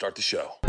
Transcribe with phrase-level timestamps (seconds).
[0.00, 0.60] Start the show.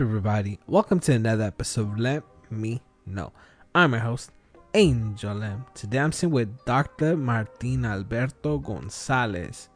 [0.00, 0.58] Everybody?
[0.66, 3.32] Welcome to another episode of Let Me Know.
[3.74, 4.30] I'm your host,
[4.72, 5.66] Angel M.
[5.74, 7.18] Today I'm sitting with Dr.
[7.18, 9.68] Martin Alberto Gonzalez.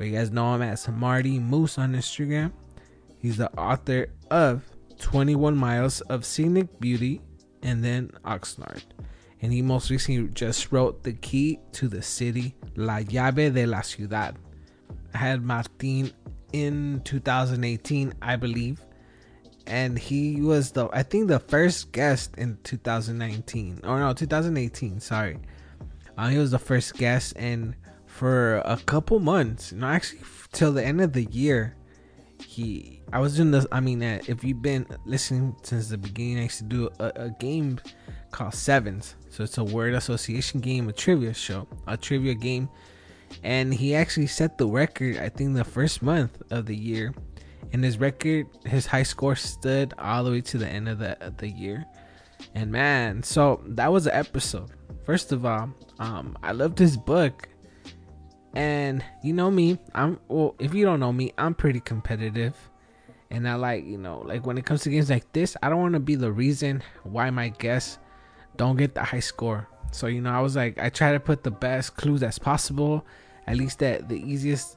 [0.00, 2.52] Or you guys know him as Marty Moose on Instagram.
[3.18, 4.62] He's the author of
[5.00, 7.20] 21 Miles of Scenic Beauty
[7.62, 8.84] and then Oxnard.
[9.42, 13.82] And he most recently just wrote The Key to the City, La Llave de la
[13.82, 14.34] Ciudad.
[15.12, 16.10] I had Martin
[16.54, 18.80] in 2018, I believe.
[19.68, 25.00] And he was the I think the first guest in 2019 or no 2018.
[25.00, 25.38] Sorry,
[26.16, 27.74] uh, he was the first guest, and
[28.06, 30.20] for a couple months, no, actually
[30.52, 31.76] till the end of the year,
[32.42, 33.66] he I was doing this.
[33.70, 37.12] I mean, uh, if you've been listening since the beginning, I used to do a,
[37.16, 37.78] a game
[38.30, 39.16] called Sevens.
[39.30, 42.70] So it's a word association game, a trivia show, a trivia game
[43.42, 47.14] and he actually set the record i think the first month of the year
[47.72, 51.22] and his record his high score stood all the way to the end of the,
[51.24, 51.84] of the year.
[52.54, 54.70] And man so that was an episode.
[55.04, 57.48] First of all um i loved his book.
[58.54, 62.56] And you know me i'm well if you don't know me i'm pretty competitive.
[63.30, 65.80] And i like you know like when it comes to games like this i don't
[65.80, 67.98] want to be the reason why my guests
[68.58, 69.66] don't get the high score.
[69.90, 73.06] So you know, I was like, I try to put the best clues as possible,
[73.46, 74.76] at least that the easiest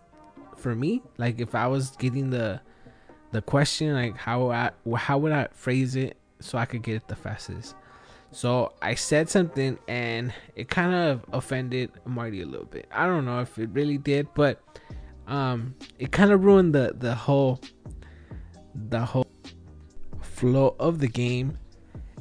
[0.56, 1.02] for me.
[1.18, 2.62] Like if I was getting the
[3.32, 7.08] the question, like how I how would I phrase it so I could get it
[7.08, 7.76] the fastest.
[8.32, 12.88] So I said something and it kind of offended Marty a little bit.
[12.92, 14.62] I don't know if it really did, but
[15.28, 17.60] um, it kind of ruined the the whole
[18.74, 19.28] the whole
[20.22, 21.58] flow of the game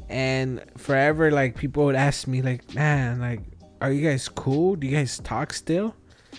[0.08, 3.40] and forever like people would ask me like man like
[3.80, 5.94] are you guys cool do you guys talk still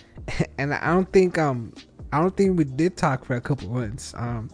[0.58, 1.72] and i don't think um
[2.12, 4.50] i don't think we did talk for a couple months um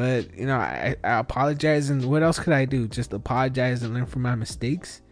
[0.00, 2.88] but you know I, I apologize and what else could i do?
[2.88, 5.02] Just apologize and learn from my mistakes.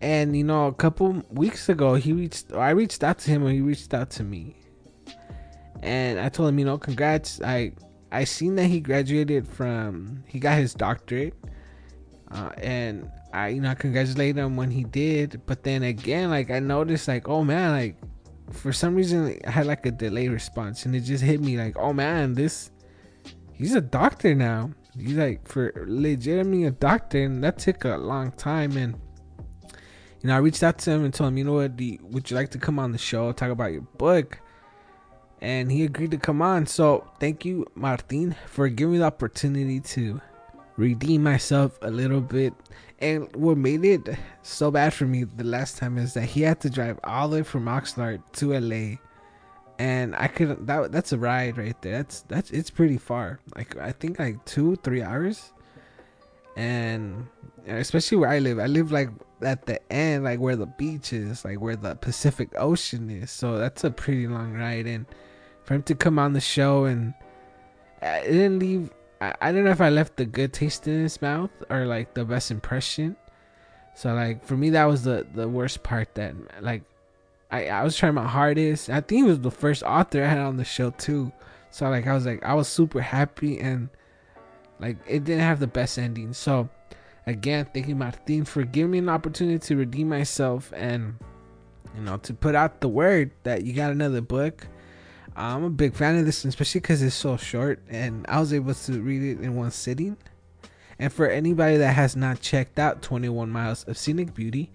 [0.00, 3.52] And you know a couple weeks ago he reached i reached out to him and
[3.52, 4.54] he reached out to me.
[5.82, 7.42] And i told him you know congrats.
[7.42, 7.72] I
[8.12, 11.34] i seen that he graduated from he got his doctorate.
[12.30, 15.40] Uh, and I, you know, I congratulate him when he did.
[15.46, 17.96] But then again, like I noticed, like, oh man, like
[18.52, 21.78] for some reason I had like a delay response, and it just hit me like,
[21.78, 22.70] oh man, this
[23.58, 24.70] he's a doctor now.
[24.96, 28.76] He's like for legitimately a doctor, and that took a long time.
[28.76, 28.98] And
[30.22, 32.30] you know, I reached out to him and told him, you know what, you, would
[32.30, 34.40] you like to come on the show talk about your book?
[35.40, 36.66] And he agreed to come on.
[36.66, 40.20] So thank you, Martin, for giving me the opportunity to
[40.76, 42.52] redeem myself a little bit.
[42.98, 44.08] And what made it
[44.42, 47.36] so bad for me the last time is that he had to drive all the
[47.36, 48.96] way from Oxnard to LA.
[49.78, 51.98] And I couldn't that that's a ride right there.
[51.98, 53.40] That's that's it's pretty far.
[53.56, 55.52] Like I think like two, three hours.
[56.56, 57.28] And
[57.68, 58.58] especially where I live.
[58.58, 59.10] I live like
[59.42, 63.30] at the end, like where the beach is, like where the Pacific Ocean is.
[63.30, 64.86] So that's a pretty long ride.
[64.86, 65.06] And
[65.62, 67.14] for him to come on the show and
[68.02, 71.20] it didn't leave I, I don't know if I left the good taste in his
[71.20, 73.16] mouth or like the best impression.
[73.94, 76.82] So like for me that was the the worst part that like
[77.50, 78.90] I I was trying my hardest.
[78.90, 81.32] I think he was the first author I had on the show too.
[81.70, 83.88] So like I was like I was super happy and
[84.80, 86.32] like it didn't have the best ending.
[86.32, 86.68] So
[87.26, 91.16] again, thank you Martin for giving me an opportunity to redeem myself and
[91.94, 94.66] you know to put out the word that you got another book
[95.38, 98.74] I'm a big fan of this, especially because it's so short, and I was able
[98.74, 100.16] to read it in one sitting.
[100.98, 104.72] And for anybody that has not checked out 21 Miles of Scenic Beauty,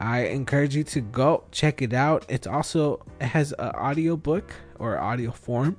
[0.00, 2.24] I encourage you to go check it out.
[2.28, 5.76] It's also it has an audio book or audio form.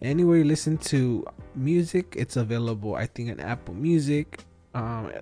[0.00, 2.94] Anywhere you listen to music, it's available.
[2.94, 4.42] I think on Apple Music.
[4.74, 5.12] Um,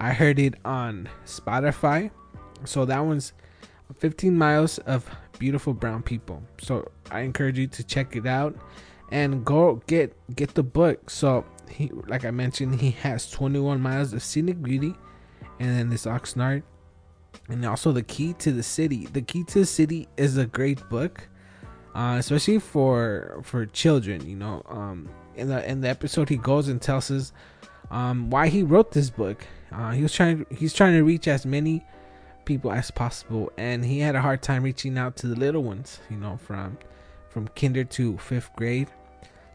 [0.00, 2.10] I heard it on Spotify.
[2.64, 3.34] So that one's
[3.98, 5.08] 15 miles of
[5.38, 6.42] beautiful brown people.
[6.60, 8.56] So I encourage you to check it out
[9.12, 11.08] and go get get the book.
[11.08, 14.94] So he, like I mentioned, he has 21 miles of scenic beauty,
[15.60, 16.62] and then this Oxnard
[17.48, 19.06] and also the key to the city.
[19.06, 21.28] The key to the city is a great book
[21.94, 26.68] uh, especially for for children you know um, in the in the episode he goes
[26.68, 27.32] and tells us
[27.90, 29.44] um, why he wrote this book.
[29.72, 31.84] Uh, he was trying he's trying to reach as many
[32.44, 36.00] people as possible and he had a hard time reaching out to the little ones
[36.08, 36.78] you know from
[37.28, 38.88] from kinder to fifth grade.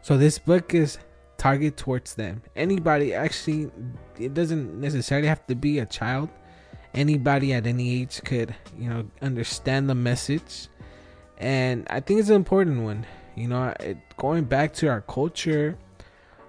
[0.02, 0.98] So this book is
[1.36, 2.42] targeted towards them.
[2.54, 3.70] Anybody actually
[4.18, 6.28] it doesn't necessarily have to be a child
[6.96, 10.68] anybody at any age could you know understand the message.
[11.38, 13.06] And i think it's an important one.
[13.34, 15.78] You know it, going back to our culture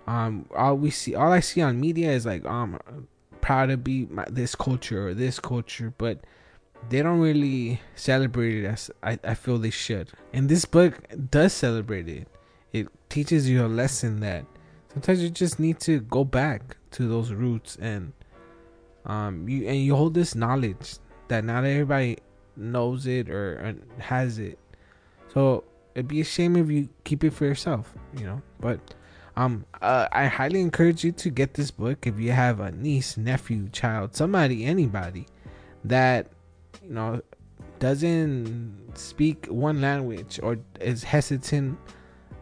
[0.08, 2.80] um all we see all i see on media is like um
[3.42, 6.22] proud to be my, this culture or this culture but
[6.90, 10.12] they don't really celebrate it as I, I feel they should.
[10.34, 11.00] And this book
[11.32, 12.28] does celebrate it.
[12.72, 14.46] It teaches you a lesson that
[14.94, 18.14] sometimes you just need to go back to those roots and
[19.08, 22.18] um you and you hold this knowledge that not everybody
[22.56, 24.58] knows it or, has it.
[25.34, 25.64] So
[25.94, 28.42] it'd be a shame if you keep it for yourself you know?
[28.60, 28.80] But
[29.36, 33.18] um uh, i highly encourage you to get this book if you have a niece
[33.18, 35.28] nephew child somebody anybody
[35.84, 36.32] that
[36.84, 37.22] you know
[37.80, 41.78] doesn't speak one language or is hesitant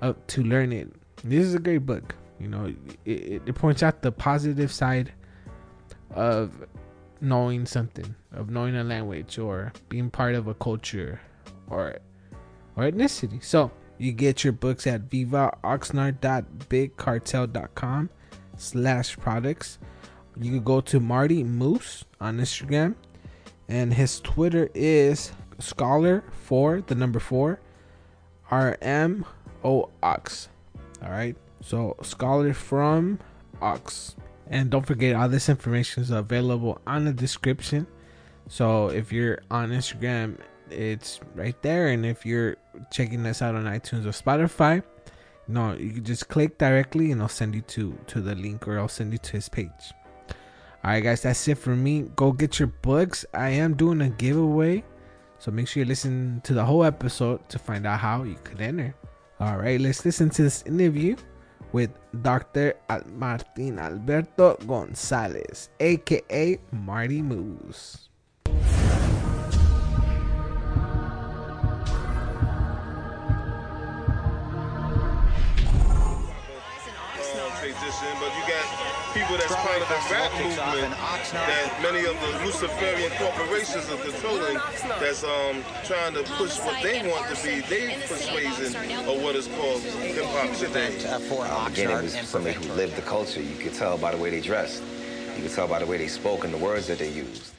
[0.01, 0.89] uh, to learn it.
[1.23, 2.73] This is a great book you know?
[3.06, 5.13] It, it points out the positive side
[6.11, 6.67] of
[7.21, 11.21] knowing something, of knowing a language or being part of a culture
[11.69, 11.97] or
[12.75, 13.41] or ethnicity.
[13.43, 18.09] So you get your books at vivaoxnard.bigcartel.com
[18.57, 19.79] slash products.
[20.37, 22.95] You can go to Marty Moose on Instagram
[23.69, 27.61] and his Twitter is scholar for the number four
[28.51, 29.25] R M
[29.63, 30.49] O Ox.
[31.01, 31.37] All right.
[31.61, 33.19] So scholar from
[33.61, 34.17] Ox.
[34.47, 37.88] And don't forget, all this information is available on the description.
[38.47, 40.38] So if you're on Instagram,
[40.69, 41.88] it's right there.
[41.88, 42.57] And if you're
[42.92, 44.83] checking us out on iTunes or Spotify,
[45.47, 48.80] know, you can just click directly and I'll send you to, to the link or
[48.80, 49.94] I'll send you to his page.
[50.83, 52.03] All right, guys, that's it for me.
[52.15, 53.25] Go get your books.
[53.33, 54.83] I am doing a giveaway.
[55.39, 58.62] So make sure you listen to the whole episode to find out how you could
[58.62, 58.95] enter.
[59.39, 61.15] All right, let's listen to this interview
[61.75, 61.92] with
[62.24, 62.80] Dr.
[63.19, 68.07] Martin Alberto Gonzalez, aka Marty Moose.
[78.19, 78.75] but you got
[79.15, 80.91] people that's part of the rap movement
[81.31, 84.56] that many of the Luciferian corporations are controlling
[85.00, 88.75] that's um, trying to push what they want to be their persuasion
[89.07, 90.91] of what is called hip hop today.
[91.69, 93.41] Beginning was somebody who lived the culture.
[93.41, 94.83] You could tell by the way they dressed.
[95.38, 97.54] You could tell by the way they spoke and the words that they used.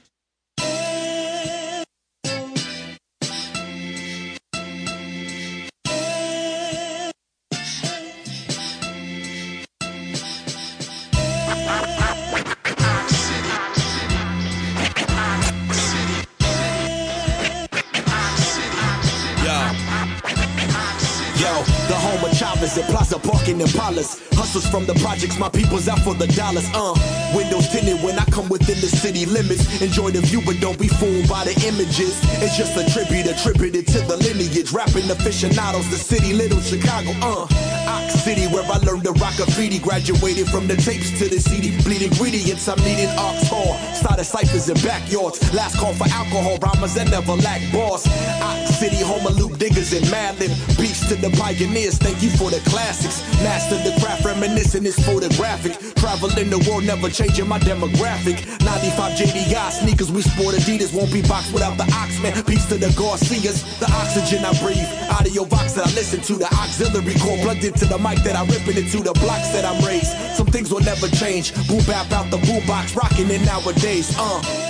[24.76, 26.68] From the projects, my people's out for the dollars.
[26.74, 26.92] Uh,
[27.34, 29.80] windows tinted when I come within the city limits.
[29.80, 32.20] Enjoy the view, but don't be fooled by the images.
[32.44, 34.72] It's just a tribute attributed to the lineage.
[34.72, 37.12] Rapping aficionados, the city, little Chicago.
[37.22, 39.78] Uh, Ox City, where I learned to rock graffiti.
[39.78, 41.76] Graduated from the tapes to the CD.
[41.82, 43.74] Bleed ingredients, I'm needing Ox Hall.
[43.94, 45.38] Started ciphers in backyards.
[45.54, 48.06] Last call for alcohol, rhymers that never lack boss.
[48.42, 50.50] Ox City, home of Luke Diggers and Madlib.
[50.78, 53.22] Beats to the pioneers, thank you for the classics.
[53.42, 55.78] Master the craft, reminiscing is photographic.
[55.96, 58.44] Traveling the world, never changing my demographic.
[58.64, 60.92] 95 JDI sneakers, we sport Adidas.
[60.92, 62.46] Won't be boxed without the Oxman.
[62.46, 63.62] Peace to the Garcias.
[63.78, 64.86] The oxygen I breathe.
[65.10, 66.34] Audio box that I listen to.
[66.34, 69.02] The auxiliary core plugged into the mic that I rip it into.
[69.02, 70.12] The blocks that I'm raised.
[70.34, 71.52] Some things will never change.
[71.68, 74.14] Boom bap out the boombox, rocking it nowadays.
[74.18, 74.66] Uh.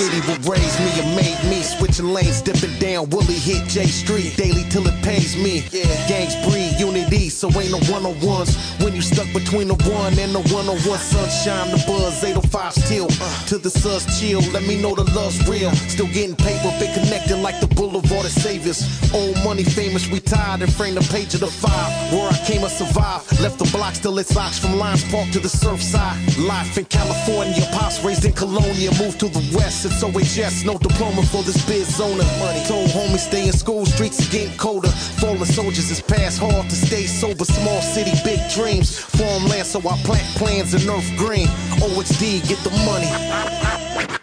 [0.00, 1.60] City will raise me and made me.
[1.62, 4.34] Switching lanes, dipping down Willie hit J Street.
[4.36, 5.60] Daily till it pays me.
[5.70, 5.84] Yeah.
[6.08, 8.56] Gangs breed unity, so ain't no one on ones.
[8.80, 12.72] When you stuck between the one and the one on one, sunshine, the buzz, 805
[12.72, 13.08] still.
[13.20, 15.70] Uh, to the sus chill, let me know the love's real.
[15.92, 18.80] Still getting paper, been connected like the boulevard of saviors.
[19.12, 21.90] Old money famous, retired and frame the page of the five.
[22.12, 23.40] Where I came, I survived.
[23.40, 26.16] Left the block, still it's locks from Lions Park to the surf side.
[26.38, 29.89] Life in California, pops raised in Colonia, moved to the west.
[29.90, 32.24] It's OHS, no diploma for this biz owner.
[32.38, 32.64] Money.
[32.66, 34.88] Told homies stay in school, streets is getting colder.
[34.88, 37.44] Fallen soldiers is past hard to stay sober.
[37.44, 38.98] Small city, big dreams.
[38.98, 41.48] Farmland, so I plant plans in earth green.
[41.82, 44.19] OHD, get the money.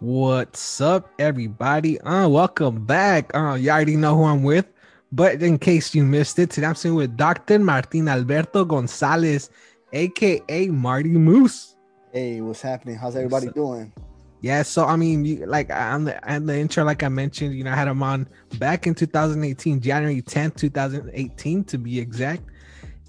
[0.00, 2.00] What's up, everybody?
[2.00, 3.30] Uh, welcome back.
[3.34, 4.64] Uh, you already know who I'm with,
[5.12, 7.58] but in case you missed it, today I'm sitting with Dr.
[7.58, 9.50] Martin Alberto Gonzalez,
[9.92, 11.76] aka Marty Moose.
[12.14, 12.96] Hey, what's happening?
[12.96, 13.92] How's everybody What's doing?
[14.40, 17.62] Yeah, so I mean, you, like on the on the intro, like I mentioned, you
[17.62, 18.26] know, I had him on
[18.58, 22.42] back in 2018, January 10th, 2018, to be exact.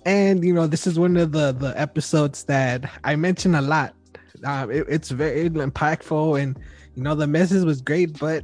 [0.06, 3.96] And you know, this is one of the the episodes that I mention a lot.
[4.44, 6.60] Uh, it, it's very impactful, and
[6.96, 8.44] you know, the message was great, but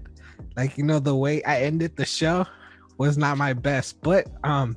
[0.55, 2.45] like you know, the way I ended the show
[2.97, 4.01] was not my best.
[4.01, 4.75] But um,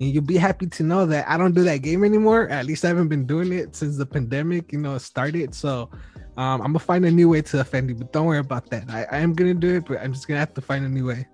[0.00, 2.48] and you'll be happy to know that I don't do that game anymore.
[2.48, 5.54] At least I haven't been doing it since the pandemic, you know, started.
[5.54, 5.90] So
[6.36, 8.84] um, I'm gonna find a new way to offend you, but don't worry about that.
[8.88, 11.06] I, I am gonna do it, but I'm just gonna have to find a new
[11.06, 11.26] way.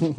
[0.00, 0.14] all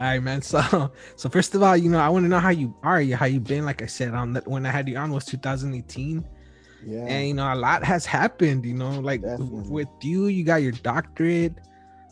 [0.00, 0.42] right, man.
[0.42, 3.16] So, so first of all, you know, I want to know how you are, you
[3.16, 3.64] how you been.
[3.64, 6.24] Like I said, on that when I had you on was 2018,
[6.84, 7.04] Yeah.
[7.06, 8.64] and you know, a lot has happened.
[8.64, 9.68] You know, like Definitely.
[9.70, 11.54] with you, you got your doctorate.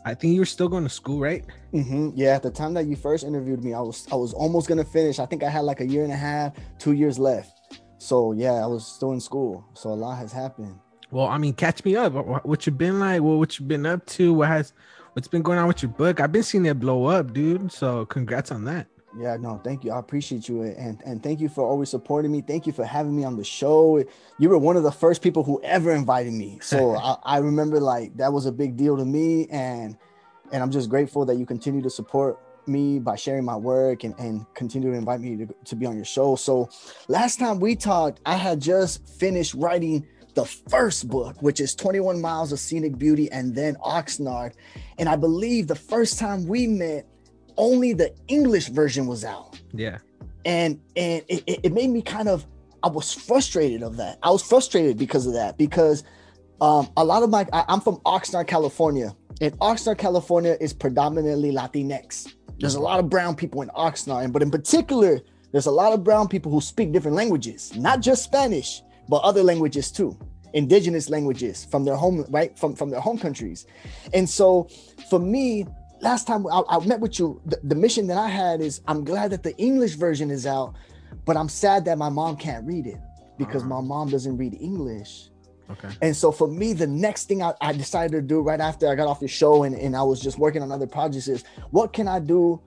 [0.05, 1.43] I think you were still going to school, right?
[1.71, 2.35] hmm Yeah.
[2.35, 5.19] At the time that you first interviewed me, I was I was almost gonna finish.
[5.19, 7.51] I think I had like a year and a half, two years left.
[7.97, 9.65] So yeah, I was still in school.
[9.73, 10.77] So a lot has happened.
[11.11, 12.13] Well, I mean, catch me up.
[12.13, 13.21] What, what you been like?
[13.21, 14.33] What what you been up to?
[14.33, 14.73] What has
[15.13, 16.19] what's been going on with your book?
[16.19, 17.71] I've been seeing it blow up, dude.
[17.71, 18.87] So congrats on that.
[19.17, 19.91] Yeah, no, thank you.
[19.91, 22.41] I appreciate you eh, and and thank you for always supporting me.
[22.41, 24.03] Thank you for having me on the show.
[24.37, 26.59] You were one of the first people who ever invited me.
[26.67, 29.97] So I, I remember like that was a big deal to me and
[30.51, 34.13] and I'm just grateful that you continue to support me by sharing my work and,
[34.19, 36.35] and continue to invite me to, to be on your show.
[36.35, 36.69] So
[37.07, 40.05] last time we talked, I had just finished writing
[40.35, 44.53] the first book, which is 21 Miles of Scenic Beauty and then Oxnard.
[44.99, 47.07] And I believe the first time we met,
[47.57, 49.59] only the English version was out.
[49.73, 49.97] Yeah.
[50.45, 52.45] And and it, it made me kind of
[52.83, 54.19] I was frustrated of that.
[54.23, 56.03] I was frustrated because of that because
[56.61, 61.51] um, a lot of my I, I'm from Oxnard, California, and Oxnard, California is predominantly
[61.51, 62.33] Latinx.
[62.59, 65.19] There's a lot of brown people in Oxnard, but in particular,
[65.51, 69.43] there's a lot of brown people who speak different languages, not just Spanish, but other
[69.43, 70.17] languages too,
[70.53, 73.65] indigenous languages from their home, right, from from their home countries.
[74.13, 74.69] And so,
[75.09, 75.65] for me,
[76.01, 79.03] last time I, I met with you, the, the mission that I had is I'm
[79.03, 80.75] glad that the English version is out,
[81.25, 82.99] but I'm sad that my mom can't read it
[83.37, 83.81] because Uh-huh.
[83.81, 85.29] my mom doesn't read English.
[85.69, 85.89] Okay.
[86.01, 88.95] And so for me, the next thing I, I decided to do right after I
[88.95, 91.91] got off the show and, and I was just working on other projects is what
[91.91, 92.61] can I do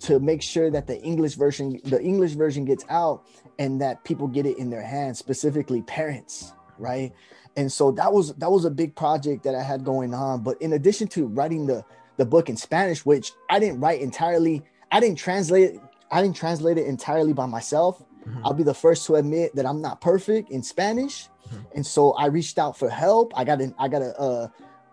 [0.00, 3.26] to make sure that the English version, the English version gets out
[3.58, 7.12] and that people get it in their hands, specifically parents, right?
[7.56, 10.42] And so that was that was a big project that I had going on.
[10.42, 11.84] But in addition to writing the
[12.16, 15.80] the book in Spanish, which I didn't write entirely, I didn't translate it,
[16.10, 18.02] I didn't translate it entirely by myself.
[18.26, 18.40] Mhm.
[18.44, 21.28] I'll be the first to admit that I'm not perfect in Spanish.
[21.74, 23.32] And so I reached out for help.
[23.36, 24.52] I got an I got a a,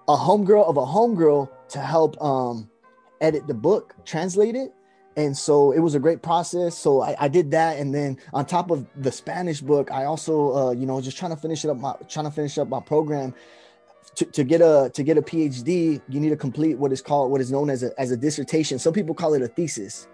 [0.09, 2.69] a homegirl of a homegirl to help um
[3.21, 4.73] edit the book, translate it.
[5.17, 6.77] And so it was a great process.
[6.77, 7.77] So I, I did that.
[7.77, 11.31] And then on top of the Spanish book, I also uh, you know, just trying
[11.31, 13.33] to finish it up my trying to finish up my program.
[14.15, 17.31] To, to get a to get a PhD, you need to complete what is called
[17.31, 18.79] what is known as a as a dissertation.
[18.79, 20.07] Some people call it a thesis.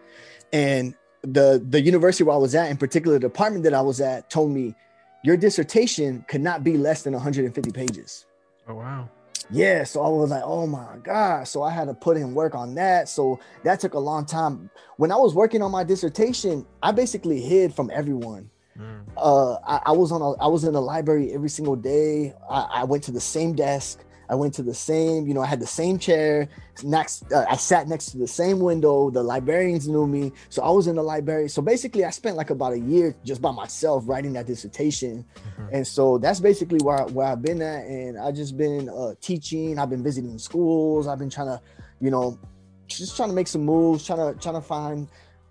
[0.54, 4.00] And the the university where I was at, in particular, the department that I was
[4.02, 4.76] at, told me
[5.24, 8.26] your dissertation could not be less than 150 pages.
[8.68, 9.10] Oh wow.
[9.50, 11.48] Yeah, so I was like, oh my god.
[11.48, 13.08] So I had to put in work on that.
[13.08, 14.70] So that took a long time.
[14.98, 18.50] When I was working on my dissertation, I basically hid from everyone.
[18.80, 19.04] Mm.
[19.16, 22.34] Uh, I, I, was on a, I was in the library every single day.
[22.50, 24.04] I, I went to the same desk.
[24.30, 26.50] I went to the same, you know, I had the same chair
[26.84, 27.32] next.
[27.32, 29.10] Uh, I sat next to the same window.
[29.10, 31.48] The librarians knew me, so I was in the library.
[31.48, 35.76] So basically, I spent like about a year just by myself writing that dissertation, mm-hmm.
[35.76, 37.86] and so that's basically where where I've been at.
[37.86, 39.80] And I just been uh, teaching.
[39.80, 41.08] I've been visiting schools.
[41.08, 41.62] I've been trying to,
[42.02, 42.38] you know,
[42.88, 45.08] just trying to make some moves, trying to trying to find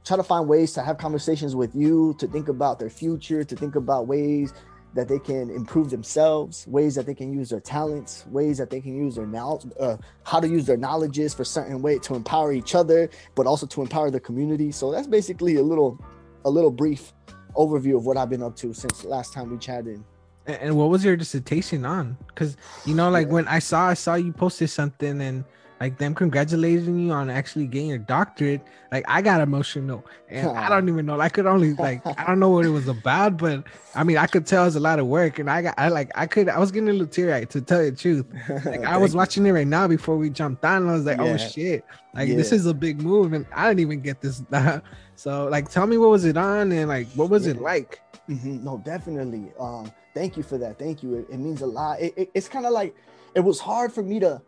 [0.07, 3.57] try to find ways to have conversations with you, to think about their future, to
[3.57, 4.55] think about ways
[4.95, 8.81] that they can improve themselves, ways that they can use their talents, ways that they
[8.81, 12.53] can use their now uh, how to use their knowledges for certain way to empower
[12.53, 14.73] each other, but also to empower the community.
[14.73, 15.99] So that's basically a little
[16.45, 17.13] a little brief
[17.57, 20.03] overview of what I've been up to since last time we chatted.
[20.47, 22.17] And what was your dissertation on?
[22.29, 23.33] Because you know, like yeah.
[23.35, 25.45] when I saw I saw you posted something and
[25.81, 30.05] like them congratulating you on actually getting your doctorate like i got emotional.
[30.29, 32.89] And i don't even know i could only like i don't know what it was
[32.89, 33.65] about but
[33.95, 36.11] i mean i could tell it's a lot of work and i got i like
[36.15, 38.27] i could i was getting a little teary to tell you the truth.
[38.65, 41.19] Like i was watching it right now before we jumped on and i was like
[41.19, 41.35] oh, yeah.
[41.35, 41.85] oh shit.
[42.15, 42.37] Like yeah.
[42.37, 44.43] this is a big move and i didn't even get this.
[45.19, 47.55] So like tell me what was it on and like what was yeah.
[47.55, 48.01] it like?
[48.29, 48.65] Mm-hmm.
[48.65, 49.51] no definitely.
[49.59, 50.79] Um thank you for that.
[50.79, 51.15] Thank you.
[51.15, 52.01] It, it means a lot.
[52.01, 52.95] It, it, it's kind of like
[53.35, 54.43] it was hard for me to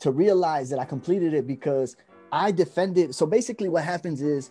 [0.00, 1.96] to realize that I completed it because
[2.32, 3.14] I defended.
[3.14, 4.50] So basically, what happens is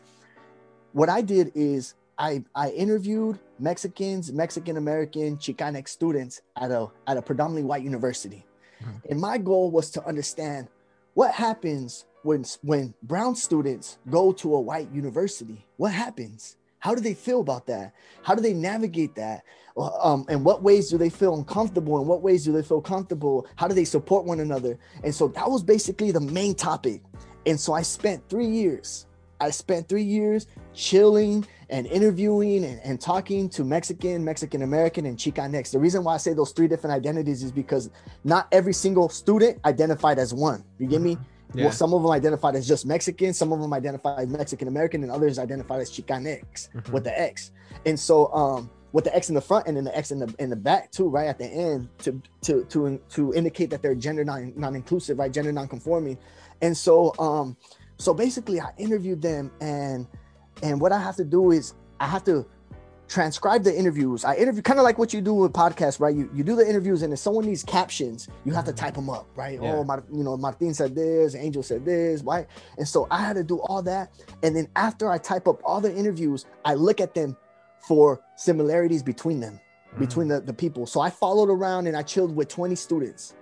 [0.94, 7.18] what I did is I, I interviewed Mexicans, Mexican American, Chicanx students at a, at
[7.18, 8.46] a predominantly white university.
[8.82, 9.12] Mm-hmm.
[9.12, 10.68] And my goal was to understand
[11.14, 15.66] what happens when, when brown students go to a white university.
[15.78, 16.58] What happens?
[16.80, 17.94] How do they feel about that?
[18.24, 19.44] How do they navigate that?
[19.80, 21.98] Um, and what ways do they feel uncomfortable?
[22.00, 23.48] And what ways do they feel comfortable?
[23.56, 24.78] How do they support one another?
[25.04, 27.02] And so that was basically the main topic.
[27.46, 29.06] And so I spent three years.
[29.42, 35.18] I spent three years chilling and interviewing and, and talking to Mexican, Mexican American, and
[35.18, 35.72] Chicanx.
[35.72, 37.90] The reason why I say those three different identities is because
[38.24, 40.64] not every single student identified as one.
[40.78, 41.18] You get me?
[41.54, 41.66] Yeah.
[41.66, 45.04] Well, some of them identified as just Mexican, some of them identified as Mexican American,
[45.04, 46.92] and others identified as Chicanx mm-hmm.
[46.92, 47.52] with the X.
[47.86, 50.34] And so, um, with the X in the front and then the X in the
[50.40, 53.96] in the back too, right at the end, to to to to indicate that they're
[53.96, 56.18] gender non non inclusive, right, gender non conforming.
[56.62, 57.56] And so, um,
[57.98, 60.08] so basically, I interviewed them, and
[60.64, 62.46] and what I have to do is I have to
[63.08, 64.24] transcribe the interviews.
[64.24, 66.16] I interview kind of like what you do with podcasts, right?
[66.16, 69.10] You you do the interviews, and if someone needs captions, you have to type them
[69.10, 69.60] up, right?
[69.62, 69.74] Yeah.
[69.74, 72.48] Oh, my, you know, Martin said this, Angel said this, right?
[72.78, 75.82] And so I had to do all that, and then after I type up all
[75.82, 77.36] the interviews, I look at them
[77.80, 80.00] for similarities between them, mm-hmm.
[80.00, 80.86] between the, the people.
[80.86, 83.36] So I followed around and I chilled with 20 students,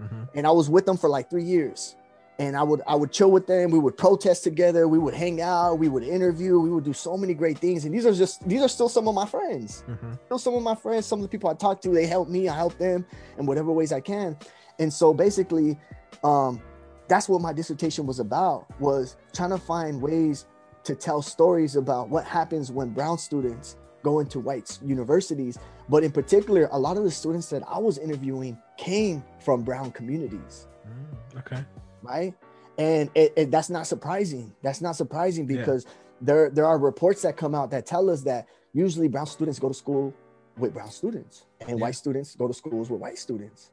[0.00, 0.24] mm-hmm.
[0.34, 1.96] and I was with them for like three years
[2.38, 3.70] and I would I would chill with them.
[3.70, 4.88] We would protest together.
[4.88, 5.78] We would hang out.
[5.78, 6.58] We would interview.
[6.58, 7.84] We would do so many great things.
[7.84, 9.84] And these are just these are still some of my friends.
[9.88, 10.14] Mm-hmm.
[10.26, 11.06] Still some of my friends.
[11.06, 12.48] Some of the people I talk to, they help me.
[12.48, 13.06] I help them
[13.38, 14.36] in whatever ways I can.
[14.78, 15.78] And so basically,
[16.24, 16.60] um,
[17.06, 18.66] that's what my dissertation was about.
[18.80, 20.46] Was trying to find ways
[20.84, 25.58] to tell stories about what happens when brown students go to white universities.
[25.88, 29.92] But in particular, a lot of the students that I was interviewing came from brown
[29.92, 30.66] communities.
[30.86, 31.64] Mm, okay
[32.02, 32.34] right?
[32.78, 34.54] And it, it, that's not surprising.
[34.62, 35.90] That's not surprising because yeah.
[36.20, 39.68] there there are reports that come out that tell us that usually brown students go
[39.68, 40.14] to school
[40.56, 41.74] with brown students and yeah.
[41.76, 43.70] white students go to schools with white students.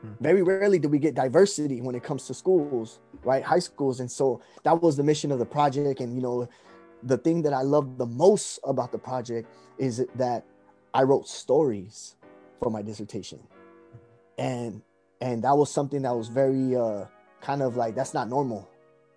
[0.00, 0.12] Hmm.
[0.20, 3.42] Very rarely do we get diversity when it comes to schools, right?
[3.42, 4.00] High schools.
[4.00, 6.00] And so that was the mission of the project.
[6.00, 6.48] And, you know,
[7.02, 10.44] the thing that I love the most about the project is that
[10.94, 12.16] I wrote stories
[12.60, 13.40] for my dissertation.
[14.38, 14.82] And
[15.20, 17.06] and that was something that was very uh
[17.40, 18.68] kind of like that's not normal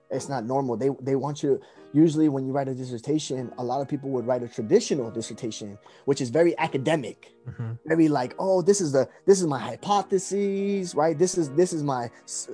[0.09, 1.61] it's not normal they they want you to,
[1.93, 5.77] usually when you write a dissertation a lot of people would write a traditional dissertation
[6.05, 7.71] which is very academic mm-hmm.
[7.85, 11.83] very like oh this is the this is my hypotheses right this is this is
[11.83, 12.09] my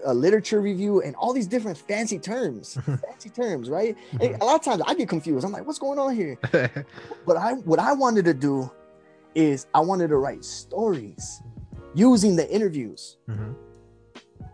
[0.06, 4.42] uh, literature review and all these different fancy terms fancy terms right mm-hmm.
[4.42, 6.38] a lot of times i get confused i'm like what's going on here
[7.26, 8.70] but i what i wanted to do
[9.36, 11.42] is i wanted to write stories
[11.94, 13.54] using the interviews mm-hmm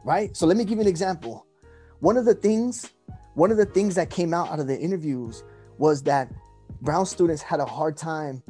[0.08, 0.36] right?
[0.36, 1.47] So let me give you an example.
[2.00, 2.92] One of the things,
[3.34, 5.44] one of the things that came out out of the interviews
[5.78, 6.32] was that
[6.82, 8.44] brown students had a hard time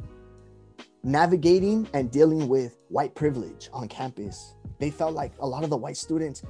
[1.02, 5.76] navigating and dealing with white privilege on campus they felt like a lot of the
[5.76, 6.42] white students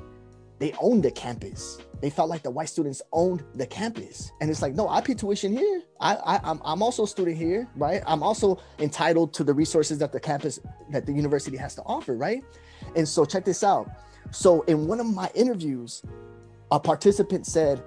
[0.58, 1.78] they owned the campus.
[2.00, 5.14] They felt like the white students owned the campus, and it's like, no, I pay
[5.14, 5.82] tuition here.
[6.00, 8.02] I, I I'm I'm also a student here, right?
[8.06, 10.58] I'm also entitled to the resources that the campus
[10.90, 12.42] that the university has to offer, right?
[12.96, 13.88] And so check this out.
[14.32, 16.02] So in one of my interviews,
[16.70, 17.83] a participant said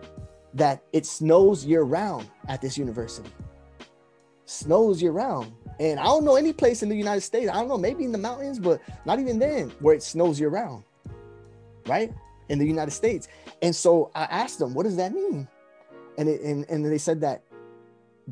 [0.54, 3.30] that it snows year round at this university.
[4.46, 5.54] Snows year round.
[5.80, 7.50] And I don't know any place in the United States.
[7.50, 10.50] I don't know, maybe in the mountains, but not even then where it snows year
[10.50, 10.84] round.
[11.88, 12.13] Right?
[12.50, 13.28] In the United States.
[13.62, 15.48] And so I asked them, what does that mean?
[16.17, 17.44] And it, and, and they said that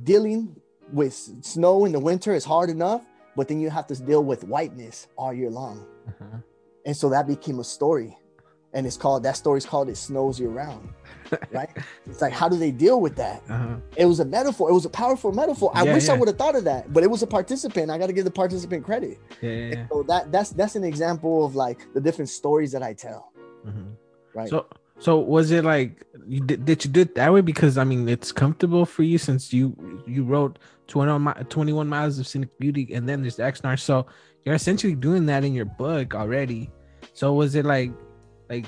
[0.03, 0.55] dealing
[0.91, 3.01] with snow in the winter is hard enough,
[3.35, 5.85] but then you have to deal with whiteness all year long.
[6.07, 6.37] Uh-huh.
[6.85, 8.17] And so that became a story.
[8.73, 10.89] And it's called that story's called It Snows Year Round.
[11.51, 11.69] Right?
[12.07, 13.43] it's like, how do they deal with that?
[13.49, 13.75] Uh-huh.
[13.95, 14.69] It was a metaphor.
[14.71, 15.71] It was a powerful metaphor.
[15.75, 17.91] I Yeah, wish I would have thought of that, but it was a participant.
[17.91, 19.19] I got to give the participant credit.
[19.41, 19.87] Yeah, yeah, yeah.
[19.89, 23.31] So that that's that's an example of like the different stories that I tell.
[23.63, 23.93] Mhm.
[24.33, 24.49] Right.
[24.49, 24.65] So,
[24.97, 28.09] so was it like you did, did you do it that way because I mean
[28.09, 29.75] it's comfortable for you since you
[30.07, 34.07] you wrote 21, mi- 21 miles of scenic beauty and then there's Oxnard, so
[34.45, 36.71] you're essentially doing that in your book already.
[37.13, 37.91] So was it like
[38.49, 38.65] like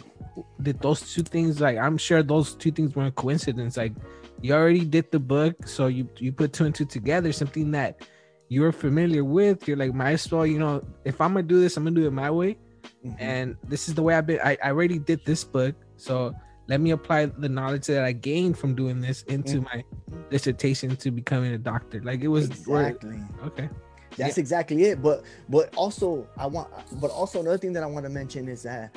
[0.62, 3.78] did those two things like I'm sure those two things weren't coincidence.
[3.78, 3.94] Like
[4.42, 8.02] you already did the book, so you you put two and two together, something that
[8.50, 9.68] you're familiar with.
[9.68, 12.08] You're like, might as well, you know, if I'm gonna do this, I'm gonna do
[12.08, 12.58] it my way
[13.06, 13.16] Mhm.
[13.20, 14.40] and this is the way I've been.
[14.44, 16.34] I, I already did this book, so
[16.68, 19.84] let me apply the knowledge that I gained from doing this into my
[20.30, 22.02] dissertation to becoming a doctor.
[22.04, 23.20] Like it was exactly.
[23.46, 23.70] okay.
[24.18, 25.02] That's exactly it.
[25.02, 28.64] But but also I want but also another thing that I want to mention is
[28.64, 28.96] that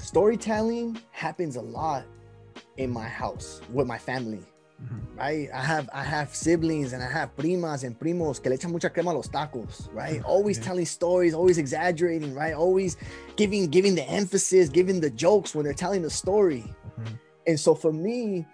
[0.00, 2.04] storytelling happens a lot
[2.76, 4.44] in my house with my family.
[4.82, 5.18] Mhm.
[5.18, 8.72] Right, I have I have siblings and I have primas and primos que le echan
[8.72, 10.22] mucha crema a los tacos, right?
[10.24, 10.64] Always Yeah.
[10.64, 12.54] telling stories, always exaggerating, right?
[12.54, 12.96] Always
[13.36, 16.64] giving giving the emphasis, giving the jokes when they're telling the story.
[16.98, 17.18] Mhm.
[17.46, 18.46] And so for me,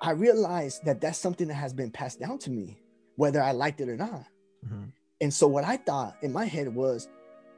[0.00, 2.78] I realized that that's something that has been passed down to me,
[3.16, 4.24] whether I liked it or not.
[4.64, 4.92] Mhm.
[5.20, 7.08] And so what I thought in my head was,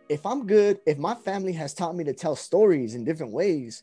[0.08, 3.82] if I'm good, if my family has taught me to tell stories in different ways,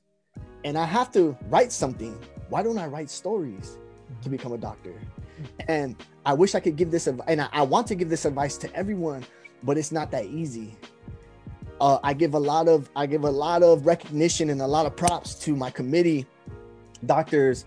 [0.63, 2.17] and I have to write something,
[2.49, 3.77] why don't I write stories
[4.21, 4.93] to become a doctor?
[5.67, 8.57] And I wish I could give this, and I, I want to give this advice
[8.57, 9.25] to everyone,
[9.63, 10.75] but it's not that easy.
[11.79, 14.85] Uh, I give a lot of, I give a lot of recognition and a lot
[14.85, 16.27] of props to my committee,
[17.07, 17.65] doctors,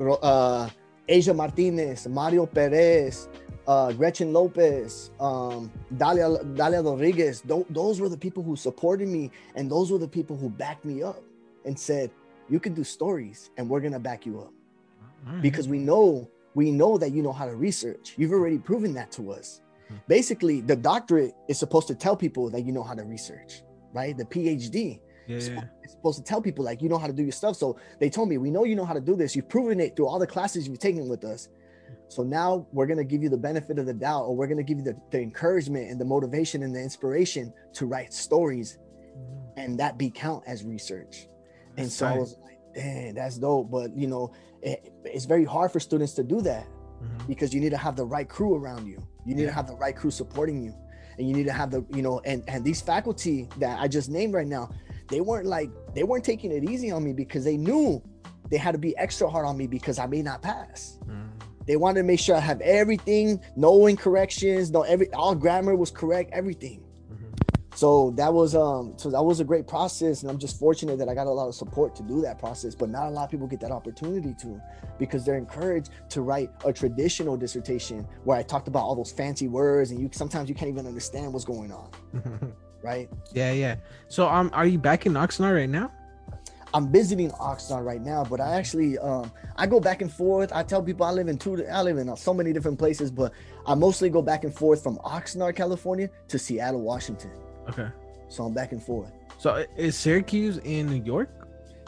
[0.00, 0.70] uh,
[1.10, 3.28] Asia Martinez, Mario Perez,
[3.66, 7.40] uh, Gretchen Lopez, um, Dalia, Dalia Rodriguez.
[7.42, 10.84] Tho- those were the people who supported me, and those were the people who backed
[10.84, 11.20] me up
[11.64, 12.10] and said,
[12.48, 14.52] "You can do stories, and we're gonna back you up
[15.26, 15.42] Alright.
[15.42, 18.14] because we know we know that you know how to research.
[18.16, 19.60] You've already proven that to us.
[19.88, 20.00] Mhm.
[20.08, 23.62] Basically, the doctorate is supposed to tell people that you know how to research,
[23.94, 24.16] right?
[24.16, 25.54] The PhD yeah, it's yeah.
[25.54, 27.56] supposed- it's supposed to tell people like you know how to do your stuff.
[27.56, 29.34] So they told me, we know you know how to do this.
[29.36, 31.48] You've proven it through all the classes you've taken with us.
[32.08, 34.78] So now we're gonna give you the benefit of the doubt, or we're gonna give
[34.78, 38.78] you the, the encouragement and the motivation and the inspiration to write stories,
[39.56, 41.26] and that be count as research.
[41.76, 43.70] And That's so I was like, dang, that's dope.
[43.70, 46.66] But you know, it, it's very hard for students to do that
[47.02, 47.26] Mhm.
[47.28, 48.98] because you need to have the right crew around you.
[49.26, 49.48] You need Yeah.
[49.48, 50.74] to have the right crew supporting you.
[51.18, 54.08] And you need to have the, you know, and and these faculty that I just
[54.10, 54.70] named right now,
[55.10, 58.02] they weren't like they weren't taking it easy on me because they knew
[58.50, 60.98] they had to be extra hard on me because I may not pass.
[61.06, 61.28] Mhm.
[61.66, 65.90] They wanted to make sure I have everything, no incorrections, no every all grammar was
[65.90, 66.82] correct, everything.
[67.12, 67.76] Mhm.
[67.76, 71.08] So that was um so that was a great process and I'm just fortunate that
[71.08, 73.30] I got a lot of support to do that process but not a lot of
[73.30, 74.60] people get that opportunity to
[74.98, 79.48] because they're encouraged to write a traditional dissertation where I talked about all those fancy
[79.48, 81.88] words and you sometimes you can't even understand what's going on
[82.82, 83.76] right yeah, yeah.
[84.08, 85.92] So um, are you back in Oxnard right now?
[86.72, 90.62] I'm visiting Oxnard right now but I actually um I go back and forth I
[90.62, 93.32] tell people I live in two I live in uh, so many different places but
[93.66, 97.32] I mostly go back and forth from Oxnard California to Seattle Washington
[97.68, 97.88] Okay.
[98.28, 101.28] so I'm back and forth So is Syracuse in New York?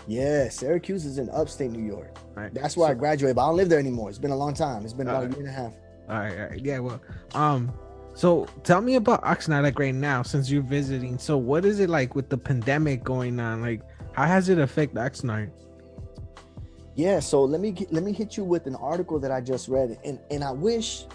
[0.09, 2.17] Yeah, Syracuse is in upstate New York.
[2.35, 2.53] Right.
[2.53, 4.09] That's where I graduated, but I don't live there anymore.
[4.11, 4.83] It's been a long time.
[4.85, 5.75] It's been about a Uh, year and a half.
[6.09, 6.61] All right, all right.
[6.61, 7.01] Yeah, well,
[7.37, 7.73] um,
[8.15, 11.19] so tell me about Oxnard right now since you're visiting.
[11.19, 13.63] So what is it like with the pandemic going on?
[13.63, 13.81] Like
[14.13, 15.51] how has it affected Oxnard?
[16.95, 19.99] Yeah, so let me let me hit you with an article that I just read,
[20.05, 21.07] and and I wish,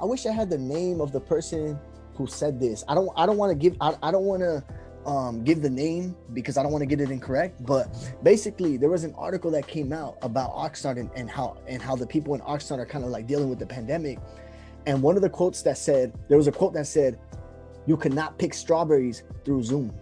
[0.00, 1.78] I wish I had the name of the person
[2.14, 2.84] who said this.
[2.88, 4.64] I don't I don't want to give I, I don't want to
[5.08, 7.64] um give the name because I don't want to get it incorrect.
[7.64, 11.80] But basically, there was an article that came out about Oxnard and, and how and
[11.80, 14.18] how the people in Oxnard are kind of like dealing with the pandemic.
[14.88, 17.18] And one of the quotes that said there was a quote that said,
[17.86, 19.92] "You cannot pick strawberries through Zoom."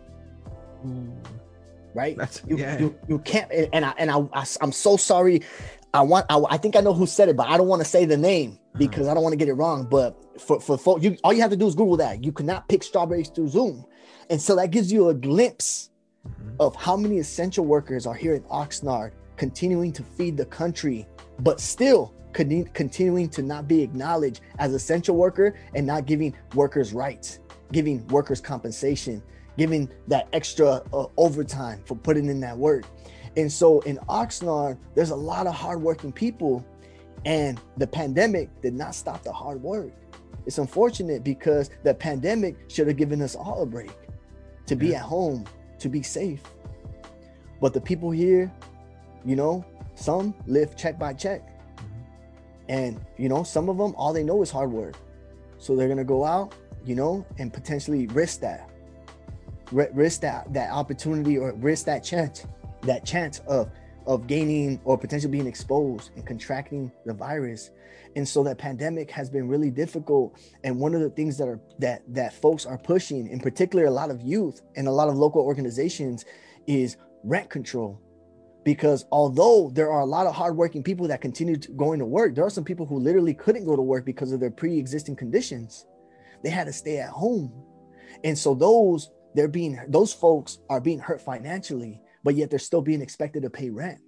[1.94, 2.16] right?
[2.16, 2.78] That's- you, yeah.
[2.78, 5.42] you you can't and I and I, I am so sorry.
[5.94, 7.88] I want I, I think I know who said it, but I don't want to
[7.88, 8.78] say the name Uh-huh.
[8.78, 9.86] because I don't want to get it wrong.
[9.90, 12.22] But for for folk, you all you have to do is Google that.
[12.22, 13.84] You cannot pick strawberries through Zoom,
[14.30, 15.90] and so that gives you a glimpse
[16.26, 16.56] Mhm.
[16.60, 21.06] of how many essential workers are here in Oxnard, continuing to feed the country,
[21.40, 26.92] but still con- continuing to not be acknowledged as essential worker and not giving workers
[26.92, 27.40] rights,
[27.72, 29.22] giving workers compensation,
[29.56, 32.84] giving that extra uh, overtime for putting in that work.
[33.36, 36.64] And so in Oxnard, there's a lot of hardworking people,
[37.24, 39.92] and the pandemic did not stop the hard work.
[40.44, 43.92] It's unfortunate because the pandemic should have given us all a break
[44.66, 44.98] to be Yeah.
[44.98, 45.44] at home,
[45.78, 46.42] to be safe.
[47.60, 48.52] But the people here,
[49.24, 51.55] you know, some live check by check.
[52.68, 54.96] And, you know, some of them, all they know is hard work.
[55.58, 58.70] So they're going to go out, you know, and potentially risk that,
[59.72, 62.46] Ri- risk that, that opportunity or risk that chance,
[62.82, 63.70] that chance of,
[64.06, 67.70] of gaining or potentially being exposed and contracting the virus.
[68.14, 70.38] And so that pandemic has been really difficult.
[70.64, 73.90] And one of the things that are that that folks are pushing, in particular, a
[73.90, 76.24] lot of youth and a lot of local organizations,
[76.66, 78.00] is rent control.
[78.66, 82.34] Because although there are a lot of hardworking people that continue to going to work,
[82.34, 85.86] there are some people who literally couldn't go to work because of their pre-existing conditions.
[86.42, 87.52] They had to stay at home.
[88.24, 92.82] And so those they're being those folks are being hurt financially, but yet they're still
[92.82, 94.00] being expected to pay rent.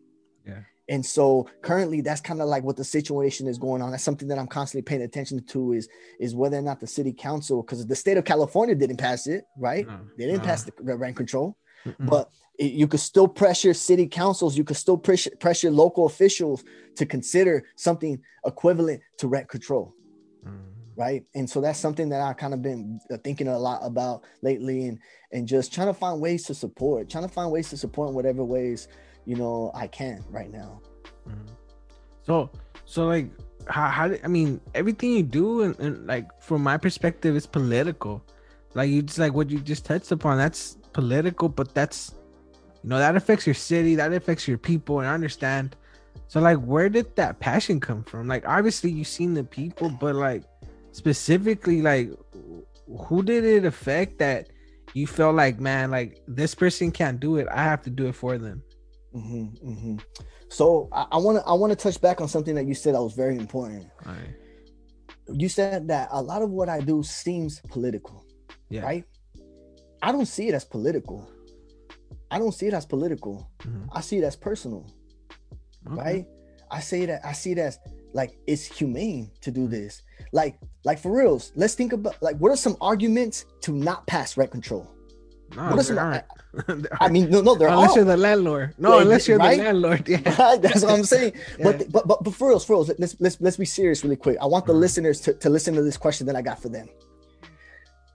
[0.45, 0.63] Yeah.
[0.89, 3.93] And so currently that's kind of like what the situation is going on.
[3.93, 7.13] That's something that I'm constantly paying attention to is is whether or not the city
[7.13, 9.87] council, because the state of California didn't pass it, right?
[9.87, 10.49] No, They didn't no.
[10.49, 11.97] pass the the rent control, Mm-mm.
[12.01, 16.65] but you could still pressure city councils, you could still pressure, pressure local officials
[16.97, 19.95] to consider something equivalent to rent control
[20.47, 20.73] Mhm.
[20.97, 24.25] right and so that's something that I've kind of been uh, thinking a lot about
[24.43, 24.99] lately and
[25.33, 28.15] and just trying to find ways to support trying to find ways to support in
[28.15, 28.89] whatever ways
[29.25, 30.81] you know i can right now
[31.29, 31.49] Mhm.
[32.23, 32.51] So,
[32.85, 33.31] so like,
[33.69, 38.25] how, how I mean, everything you do, and, and like from my perspective, is political.
[38.75, 40.39] Like you just like what you just touched upon.
[40.39, 42.15] That's political, but that's,
[42.83, 45.77] you know, that affects your city, that affects your people, and I understand.
[46.29, 48.29] So, like, where did that passion come from?
[48.29, 50.45] Like, obviously, you've seen the people, but like,
[50.93, 52.11] specifically, like,
[53.07, 54.49] who did it affect that
[54.95, 58.15] you felt like, man, like this person can't do it, I have to do it
[58.15, 58.63] for them.
[59.15, 59.97] Mm-hmm, mm-hmm.
[60.51, 63.03] so i want to i want to touch back on something that you said that
[63.03, 64.35] was very important right.
[65.33, 68.27] you said that a lot of what i do seems political
[68.69, 68.83] Yeah.
[68.83, 69.05] right
[70.03, 71.29] i don't see it as political
[72.31, 73.89] i don't see it as political Mhm.
[73.93, 74.85] i see it as personal
[75.87, 75.97] Okay.
[76.03, 76.27] right?
[76.71, 77.79] I say that I see it as
[78.13, 80.03] like it's humane to do this.
[80.33, 84.37] Like, like for reals, let's think about like what are some arguments to not pass
[84.37, 84.87] rent control?
[85.57, 86.21] No, What there some-.
[86.83, 88.75] There I mean, no, no, they're unless all you're the landlord.
[88.77, 89.57] No, Yeah, unless you're right?
[89.57, 90.07] the landlord.
[90.09, 90.19] Yeah.
[90.39, 90.61] right.
[90.61, 91.33] That's what I'm saying.
[91.59, 91.65] Yeah.
[91.67, 94.37] But, but but but for reals, for reals, let's let's let's be serious really quick.
[94.43, 94.81] I want the Mhm.
[94.85, 96.89] listeners to, to listen to this question that I got for them.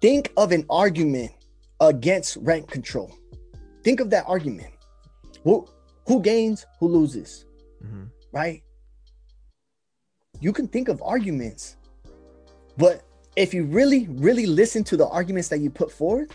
[0.01, 1.31] Think of an argument
[1.79, 3.12] against rent control.
[3.83, 4.73] Think of that argument.
[5.43, 5.67] Who
[6.07, 7.45] who gains, who loses?
[7.83, 8.09] Mhm.
[8.31, 8.63] right?
[10.39, 11.77] You can think of arguments,
[12.77, 13.03] but
[13.36, 16.31] if you really, really listen to the arguments that you put forward,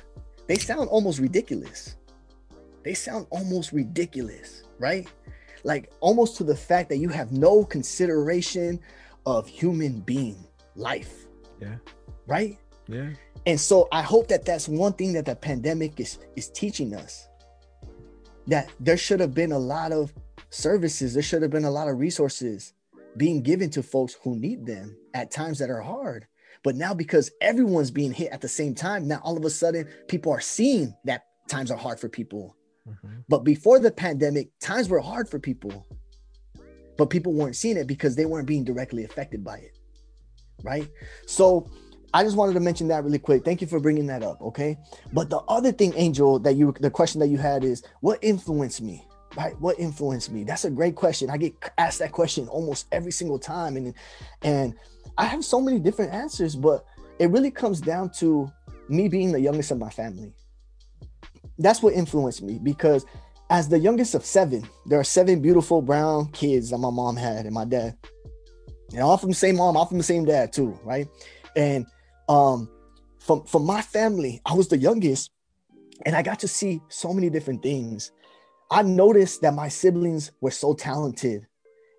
[0.46, 1.96] they sound almost ridiculous.
[2.84, 5.06] They sound almost ridiculous, right?
[5.64, 8.80] Like almost to the fact that you have no consideration
[9.26, 10.36] of human being
[10.76, 11.26] life,
[11.60, 11.76] Yeah.
[12.26, 12.58] right?
[12.88, 13.10] Yeah.
[13.46, 17.28] And so I hope that that's one thing that the pandemic is is teaching us.
[18.46, 20.12] That there should have been a lot of
[20.50, 22.72] services, there should have been a lot of resources
[23.16, 26.26] being given to folks who need them at times that are hard.
[26.62, 29.88] But now because everyone's being hit at the same time, now all of a sudden
[30.08, 32.56] people are seeing that times are hard for people.
[32.86, 33.24] Mhm.
[33.28, 35.86] But before the pandemic, times were hard for people.
[36.96, 39.78] But people weren't seeing it because they weren't being directly affected by it.
[40.62, 40.90] Right?
[41.26, 41.70] So
[42.14, 43.44] I just wanted to mention that really quick.
[43.44, 44.40] Thank you for bringing that up.
[44.40, 44.78] Okay.
[45.12, 48.80] But the other thing, Angel, that you, the question that you had is what influenced
[48.80, 49.04] me?
[49.36, 49.58] Right?
[49.60, 50.44] What influenced me?
[50.44, 51.30] That's a great question.
[51.30, 53.76] I get asked that question almost every single time.
[53.76, 53.94] And,
[54.42, 54.74] and
[55.18, 56.84] I have so many different answers, but
[57.18, 58.50] it really comes down to
[58.88, 60.32] me being the youngest of my family
[61.58, 63.04] that's what influenced me because
[63.50, 67.46] as the youngest of seven, there are seven beautiful brown kids that my mom had
[67.46, 67.96] and my dad.
[68.92, 71.08] And all from the same mom, all from the same dad too, right?
[71.56, 71.86] And
[72.28, 72.68] um
[73.18, 75.30] from from my family, I was the youngest,
[76.06, 78.12] and I got to see so many different things.
[78.70, 81.47] I noticed that my siblings were so talented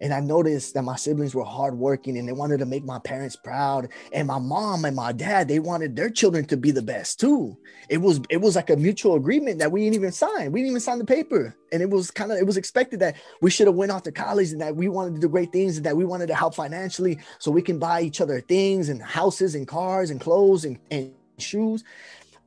[0.01, 3.35] and I noticed that my siblings were hardworking and they wanted to make my parents
[3.35, 3.89] proud.
[4.13, 7.57] And my mom and my dad, they wanted their children to be the best too.
[7.89, 10.51] It was it was like a mutual agreement that we didn't even sign.
[10.51, 11.55] We didn't even sign the paper.
[11.71, 14.11] And it was kind of it was expected that we should have went off to
[14.11, 16.55] college and that we wanted to do great things and that we wanted to help
[16.55, 20.79] financially so we can buy each other things and houses and cars and clothes and,
[20.91, 21.83] and shoes.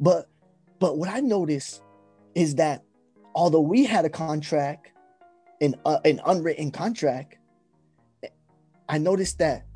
[0.01, 0.29] But
[0.79, 1.83] but what I noticed
[2.35, 2.83] is that
[3.35, 4.91] although we had a contract,
[5.61, 7.39] an, uh, an unwritten contract,
[8.89, 9.67] I noticed that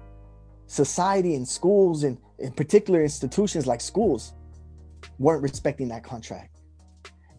[0.67, 4.35] society and schools and in particular institutions like schools
[5.19, 6.61] weren't respecting that contract.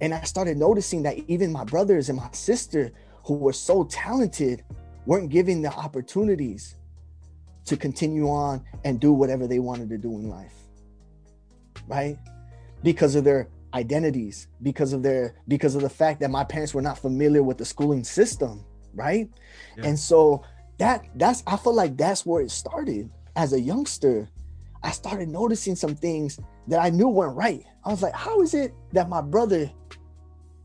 [0.02, 2.92] And I started noticing that even my brothers and my sister,
[3.26, 4.64] who were so talented,
[5.06, 6.76] weren't given the opportunities
[7.66, 10.54] to continue on and do whatever they wanted to do in life.
[11.88, 12.18] Right?
[12.84, 16.82] Because of their identities, because of their because of the fact that my parents were
[16.82, 19.30] not familiar with the schooling system, right?
[19.78, 19.88] Yeah.
[19.88, 20.44] And so
[20.78, 24.28] that that's I feel like that's where it started as a youngster.
[24.84, 27.64] I started noticing some things that I knew weren't right.
[27.84, 29.72] I was like, how is it that my brother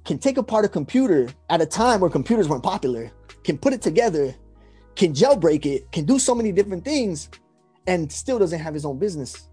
[0.04, 3.10] can take apart a computer at a time where computers weren't popular,
[3.44, 4.34] can put it together,
[4.96, 7.30] can jailbreak it, can do so many different things,
[7.86, 9.48] and still doesn't have his own business,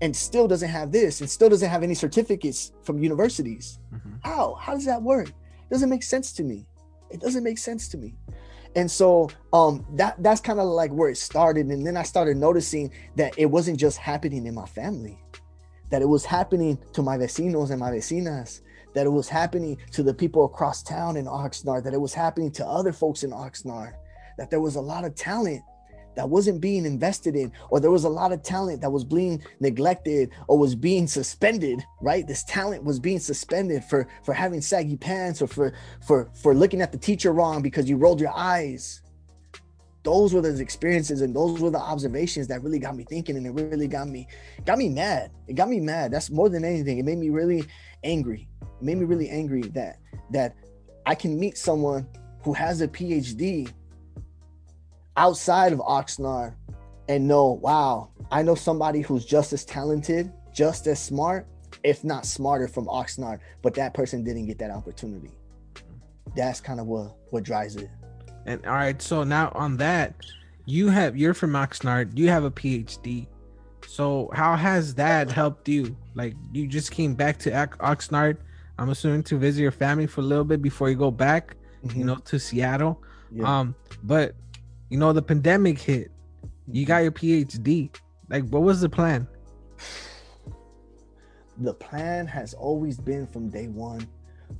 [0.00, 3.80] and still doesn't have this, and still doesn't have any certificates from universities?
[3.92, 4.16] Mm-hmm.
[4.22, 4.54] How?
[4.54, 5.28] How does that work?
[5.28, 6.66] It doesn't make sense to me.
[7.10, 8.14] It doesn't make sense to me
[8.76, 11.66] and so um that that's kind of like where it started.
[11.66, 15.18] And then i started noticing that it wasn't just happening in my family
[15.90, 18.60] that it was happening to my vecinos and my vecinas
[18.94, 22.50] that it was happening to the people across town in oxnard that it was happening
[22.50, 23.92] to other folks in oxnard
[24.36, 25.62] that there was a lot of talent
[26.18, 29.40] that wasn't being invested in, or there was a lot of talent that was being
[29.60, 32.26] neglected or was being suspended, right?
[32.26, 35.72] This talent was being suspended for for having saggy pants or for
[36.04, 39.00] for for looking at the teacher wrong because you rolled your eyes.
[40.02, 43.46] Those were the experiences and those were the observations that really got me thinking and
[43.46, 44.26] it really got me
[44.64, 45.30] got me mad.
[45.46, 46.10] It got me mad.
[46.10, 46.98] That's more than anything.
[46.98, 47.62] It made me really
[48.02, 48.48] angry.
[48.60, 50.00] It made me really angry that
[50.32, 50.56] that
[51.06, 52.08] I can meet someone
[52.42, 53.72] who has a PhD
[55.18, 56.54] outside of Oxnard
[57.08, 61.46] and know, wow, I know somebody who's just as talented, just as smart,
[61.82, 65.30] if not smarter from Oxnard, but that person didn't get that opportunity.
[66.36, 67.90] That's kind of what what drives it.
[68.46, 70.14] And all right, so now on that,
[70.66, 73.26] you have you're from Oxnard, you have a PhD.
[73.86, 75.96] So how has that helped you?
[76.14, 78.36] Like you just came back to Oxnard,
[78.78, 81.98] I'm assuming to visit your family for a little bit before you go back, mm-hmm.
[81.98, 83.02] you know, to Seattle.
[83.32, 83.60] Yeah.
[83.60, 84.34] Um, but
[84.90, 86.10] you know the pandemic hit.
[86.70, 87.90] You got your phd
[88.28, 89.26] like what was the plan?
[91.60, 94.06] The plan has always been from day one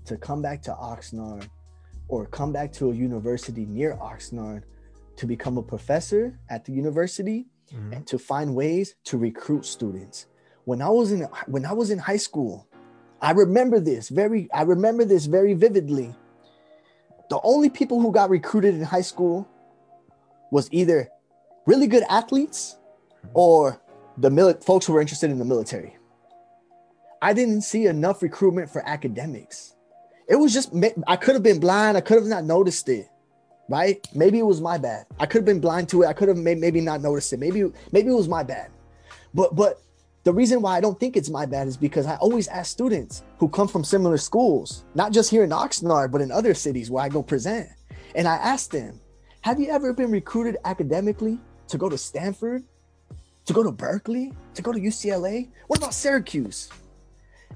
[0.05, 1.49] to come back to oxnard
[2.09, 4.65] or come back to a university near oxnard
[5.15, 7.93] to become a professor at the university mm-hmm.
[7.93, 10.27] and to find ways to recruit students.
[10.65, 12.67] When i was in when i was in high school
[13.23, 16.13] i remember this very i remember this very vividly.
[17.31, 19.47] The only people who got recruited in high school
[20.51, 21.09] was either
[21.67, 22.79] really good athletes
[23.35, 23.81] or
[24.17, 25.97] the mili- folks who were interested in the military.
[27.21, 29.75] I didn't see enough recruitment for academics.
[30.29, 30.73] It was just
[31.07, 31.97] I could have been blind.
[31.97, 33.09] I could have not noticed it,
[33.69, 34.07] right?
[34.15, 35.07] Maybe it was my bad.
[35.19, 36.07] I could have been blind to it.
[36.07, 37.41] I could have maybe not noticed it.
[37.41, 38.71] Maybe maybe it was my bad.
[39.35, 39.81] But but
[40.25, 43.25] the reason why I don't think it's my bad is because I always ask students
[43.39, 47.03] who come from similar schools, not just here in Oxnard, but in other cities where
[47.03, 47.69] I go present,
[48.15, 49.01] and I ask them,
[49.43, 52.65] have you ever been recruited academically to go to Stanford,
[53.47, 55.49] to go to Berkeley, to go to UCLA?
[55.69, 56.69] What about Syracuse?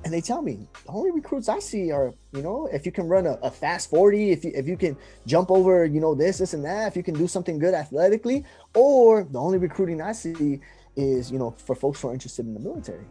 [0.05, 3.09] And they tell me the only recruits I see are, you know, if you can
[3.09, 6.39] run a, a, fast 40, if you if you can jump over, you know, this,
[6.39, 10.13] this, and that, if you can do something good athletically, or the only recruiting I
[10.13, 10.61] see
[10.97, 13.05] is, you know, for folks who are interested in the military.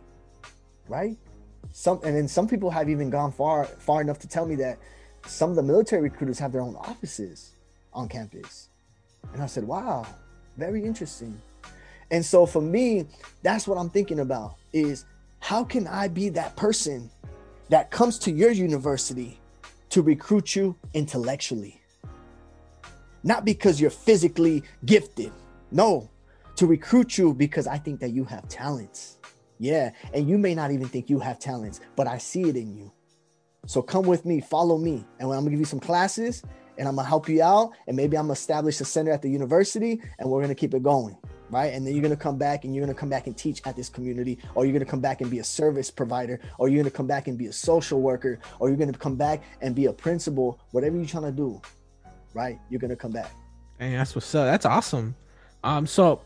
[0.89, 1.17] Right?
[1.71, 4.77] Some and then some people have even gone far far enough to tell me that
[5.25, 7.53] some of the military recruiters have their own offices
[7.93, 8.69] on campus.
[9.33, 10.05] And I said, wow,
[10.57, 11.39] very interesting.
[12.09, 13.07] And so for me,
[13.41, 15.05] that's what I'm thinking about is
[15.39, 17.09] how can I be that person
[17.69, 19.39] that comes to your university
[19.89, 21.81] to recruit you intellectually?
[23.23, 25.31] Not because you're physically gifted.
[25.71, 26.09] No,
[26.55, 29.17] to recruit you because I think that you have talents.
[29.57, 32.75] Yeah, and you may not even think you have talents, but I see it in
[32.75, 32.91] you.
[33.67, 36.43] So come with me, follow me, and I'm gonna give you some classes
[36.81, 37.73] and I'm gonna help you out.
[37.87, 40.81] And maybe I'm gonna establish a center at the university and we're gonna keep it
[40.81, 41.15] going.
[41.51, 41.73] Right.
[41.73, 43.87] And then you're gonna come back and you're gonna come back and teach at this
[43.87, 47.05] community, or you're gonna come back and be a service provider, or you're gonna come
[47.05, 50.59] back and be a social worker, or you're gonna come back and be a principal,
[50.71, 51.61] whatever you're trying to do,
[52.33, 52.57] right?
[52.69, 53.31] You're gonna come back.
[53.79, 54.45] And that's what's up.
[54.45, 55.13] That's awesome.
[55.63, 56.21] Um, so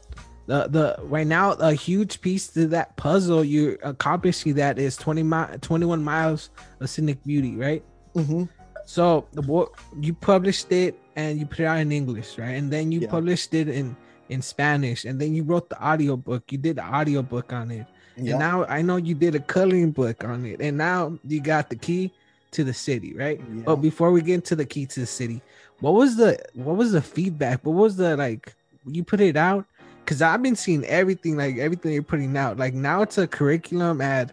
[0.46, 5.24] the the right now a huge piece to that puzzle you're accomplishing that is 20
[5.24, 6.50] mi- 21 miles
[6.80, 7.84] of scenic beauty, right?
[8.16, 8.44] Mm-hmm.
[8.86, 12.52] So the book you published it and you put it out in English, right?
[12.56, 13.10] And then you Yeah.
[13.10, 13.96] published it in
[14.30, 16.52] in Spanish, and then you wrote the audiobook.
[16.52, 17.86] You did the audiobook on it.
[18.18, 18.32] Yeah.
[18.32, 20.62] And now I know you did a coloring book on it.
[20.62, 22.12] And now you got the key
[22.52, 23.40] to the city, right?
[23.40, 23.64] Yeah.
[23.66, 25.42] But before we get into the key to the city,
[25.80, 27.66] what was the what was the feedback?
[27.66, 28.56] What was the like
[28.86, 29.66] you put it out?
[30.06, 32.58] Cause I've been seeing everything, like everything you're putting out.
[32.58, 34.32] Like now it's a curriculum at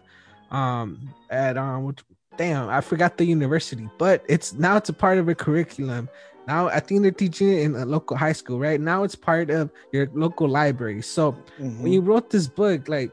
[0.51, 2.01] um at um what
[2.37, 6.09] damn, I forgot the university, but it's now it's a part of a curriculum.
[6.47, 8.79] Now I think they're teaching it in a local high school, right?
[8.79, 11.01] Now it's part of your local library.
[11.01, 11.79] So Mhm.
[11.81, 13.11] when you wrote this book like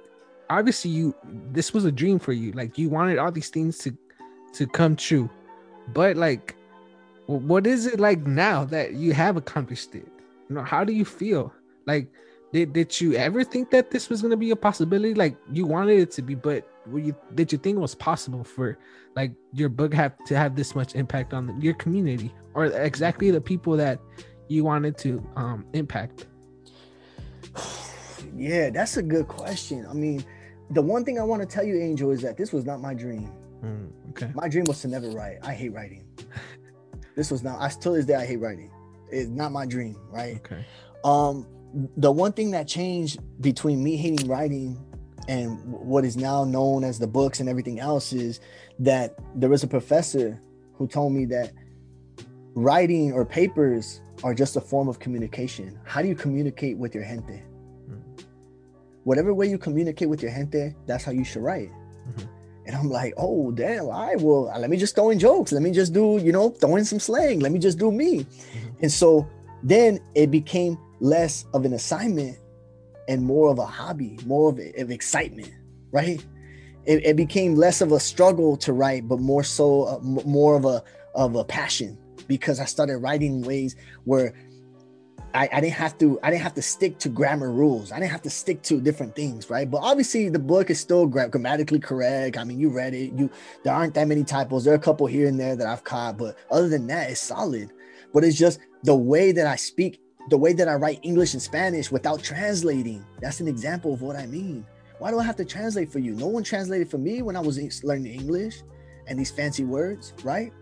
[0.49, 1.15] obviously you
[1.53, 3.97] this was a dream for you like you wanted all these things to
[4.53, 5.31] to come true
[5.95, 6.57] but like
[7.27, 10.09] what is it like now that you have accomplished it
[10.49, 11.53] you know how do you feel
[11.87, 12.09] like
[12.53, 15.65] did, did you ever think that this was going to be a possibility like you
[15.67, 18.79] wanted it to be but were you did you think it was possible for
[19.17, 23.31] like your book have to have this much impact on the, your community or exactly
[23.31, 24.01] the people that
[24.49, 26.27] you wanted to um impact
[28.37, 29.87] Yeah, that's a good question.
[29.89, 30.25] I mean,
[30.71, 32.95] the one thing I want to tell you, Angel, is that this was not my
[32.95, 33.31] dream.
[33.65, 35.39] Mm, okay My dream was to never write.
[35.43, 36.05] I hate writing.
[37.17, 37.61] this was not.
[37.61, 38.71] I still this day I hate writing.
[39.11, 40.37] It's not my dream, right?
[40.37, 40.65] okay
[41.05, 41.47] Um,
[41.97, 44.79] the one thing that changed between me hating writing
[45.29, 48.41] and what is now known as the books and everything else is
[48.79, 50.41] that there was a professor
[50.75, 51.53] who told me that
[52.55, 55.79] writing or papers are just a form of communication.
[55.85, 57.43] How do you communicate with your gente?
[57.89, 58.25] Mm.
[59.05, 61.71] Whatever way you communicate with your gente, that's how you should write.
[61.71, 62.29] Mhm.
[62.67, 65.53] And I'm like, oh damn, all right, well, let me just throw in jokes.
[65.53, 67.41] Let me just do, you know, throw in some slang.
[67.41, 68.27] Let me just do me.
[68.83, 69.27] And so
[69.63, 72.39] then it became less of an assignment
[73.11, 75.53] and more of a hobby, more of, of excitement,
[75.91, 76.25] right?
[76.87, 80.55] It, it became less of a struggle to write, but more so, uh, m- more
[80.57, 80.83] of a
[81.15, 81.99] of a passion
[82.29, 84.33] because I started writing in ways where
[85.35, 87.91] I, I didn't have to I didn't have to stick to grammar rules.
[87.91, 89.69] I didn't have to stick to different things, right?
[89.69, 92.39] But obviously the book is still gra- grammatically correct.
[92.39, 93.13] I mean, you read it.
[93.13, 93.29] You
[93.65, 94.65] there aren't that many typos.
[94.65, 97.21] There are a couple here and there that I've caught, but other than that, it's
[97.21, 97.73] solid.
[98.15, 101.43] But it's just the way that I speak, the way that I write English and
[101.43, 103.05] Spanish without translating.
[103.21, 104.67] That's an example of what I mean.
[104.99, 106.13] Why do I have to translate for you?
[106.13, 108.63] No one translated for me when I was learning English
[109.07, 110.53] and these fancy words, right?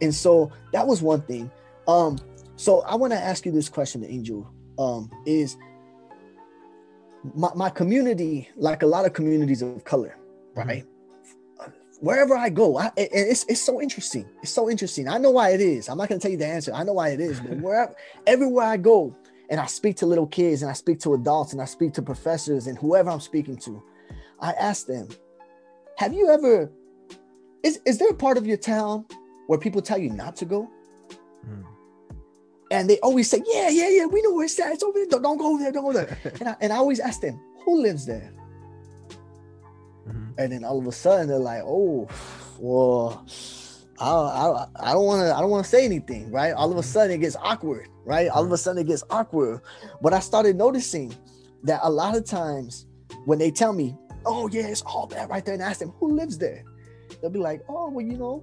[0.00, 1.50] And so that was one thing.
[1.86, 2.18] Um,
[2.56, 4.50] so I want to ask you this question, Angel.
[4.78, 5.58] Um, is
[7.34, 10.16] my, my community, like a lot of communities of color,
[10.54, 10.84] right?
[12.02, 14.28] Wherever I go, I, and it's it's so interesting.
[14.42, 15.06] It's so interesting.
[15.06, 15.88] I know why it is.
[15.88, 16.72] I'm not gonna tell you the answer.
[16.74, 17.38] I know why it is.
[17.38, 17.94] But wherever,
[18.26, 19.14] everywhere I go,
[19.48, 22.02] and I speak to little kids, and I speak to adults, and I speak to
[22.02, 23.80] professors, and whoever I'm speaking to,
[24.40, 25.10] I ask them,
[25.96, 26.72] "Have you ever?
[27.62, 29.06] Is is there a part of your town
[29.46, 30.68] where people tell you not to go?"
[31.48, 31.64] Mm.
[32.72, 34.72] And they always say, "Yeah, yeah, yeah, we know where it's at.
[34.72, 35.06] It's over there.
[35.06, 35.70] Don't, don't go there.
[35.70, 38.32] Don't go there." and I, and I always ask them, "Who lives there?"
[40.38, 42.08] And then all of a sudden they're like, "Oh,
[42.58, 43.26] well,
[43.98, 46.78] I, I, I don't want to, I don't want to say anything, right?" All of
[46.78, 48.28] a sudden it gets awkward, right?
[48.28, 49.60] All of a sudden it gets awkward.
[50.00, 51.14] But I started noticing
[51.64, 52.86] that a lot of times
[53.24, 55.92] when they tell me, "Oh yeah, it's all that right there," and I ask them,
[56.00, 56.64] "Who lives there?"
[57.20, 58.42] They'll be like, "Oh, well, you know,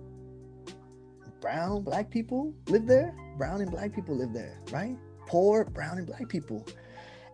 [1.42, 3.16] brown, black people live there.
[3.38, 4.98] Brown and black people live there, right?
[5.28, 6.66] Poor brown and black people."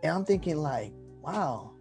[0.04, 0.94] And I'm thinking like,
[1.24, 1.72] wow,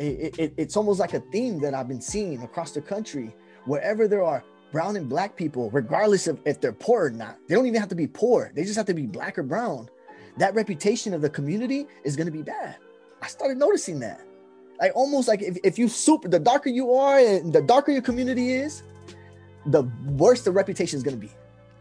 [0.00, 3.34] it, it, it's almost like a theme that I've been seeing across the country.
[3.66, 4.42] Wherever there are
[4.72, 7.90] brown and black people, regardless of if they're poor or not, they don't even have
[7.90, 8.50] to be poor.
[8.54, 9.88] They just have to be black or brown.
[10.38, 12.76] That reputation of the community is going to be bad.
[13.20, 14.22] I started noticing that.
[14.80, 18.00] Like almost like if, if you super, the darker you are and the darker your
[18.00, 18.82] community is,
[19.66, 21.32] the worse the reputation is going to be.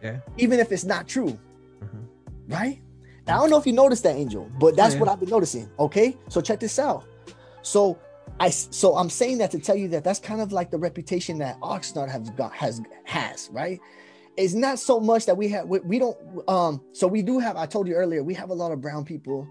[0.04, 0.18] Yeah.
[0.38, 1.40] Even if it's not true.
[1.82, 2.06] Mhm.
[2.50, 2.82] Right?
[3.26, 5.00] Now, I don't know if you noticed that, Angel, but that's Yeah.
[5.00, 5.70] what I've been noticing.
[5.80, 6.18] Okay.
[6.28, 7.06] So check this out.
[7.62, 7.98] So
[8.40, 11.38] I so I'm saying that to tell you that that's kind of like the reputation
[11.40, 13.80] that Oxnard has got has has right.
[14.38, 16.18] It's not so much that we have we, we don't
[16.48, 19.06] um so we do have I told you earlier we have a lot of brown
[19.06, 19.48] people.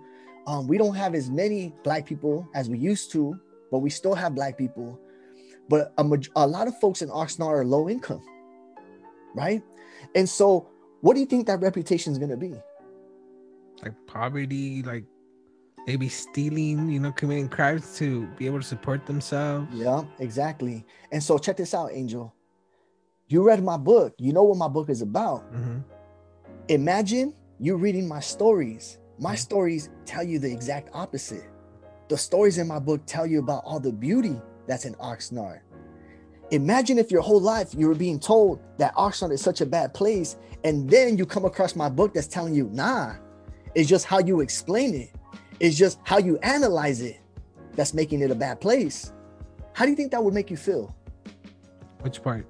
[0.47, 3.39] Um, we don't have as many black people as we used to,
[3.71, 4.99] but we still have black people.
[5.69, 8.25] But a, a lot of folks in Oxnard are low income,
[9.35, 9.63] right?
[10.15, 10.71] And so,
[11.03, 12.55] what do you think that reputation is going to be?
[13.83, 15.05] like poverty, like
[15.87, 19.69] maybe stealing, you know, committing crimes to be able to support themselves.
[19.73, 20.85] Yeah, exactly.
[21.13, 22.35] And so, check this out, Angel.
[23.29, 24.15] You read my book.
[24.19, 25.51] You know what my book is about.
[25.53, 25.85] Mhm.
[26.69, 31.43] Imagine you reading my stories My stories tell you the exact opposite.
[32.09, 35.59] The stories in my book tell you about all the beauty that's in Oxnard.
[36.53, 39.93] Imagine if your whole life you were being told that Oxnard is such a bad
[39.93, 43.15] place, and then you come across my book that's telling you, nah,
[43.75, 45.11] it's just how you explain it,
[45.61, 47.21] it's just how you analyze it
[47.75, 49.13] that's making it a bad place.
[49.73, 50.95] How do you think that would make you feel?
[52.01, 52.47] Which part?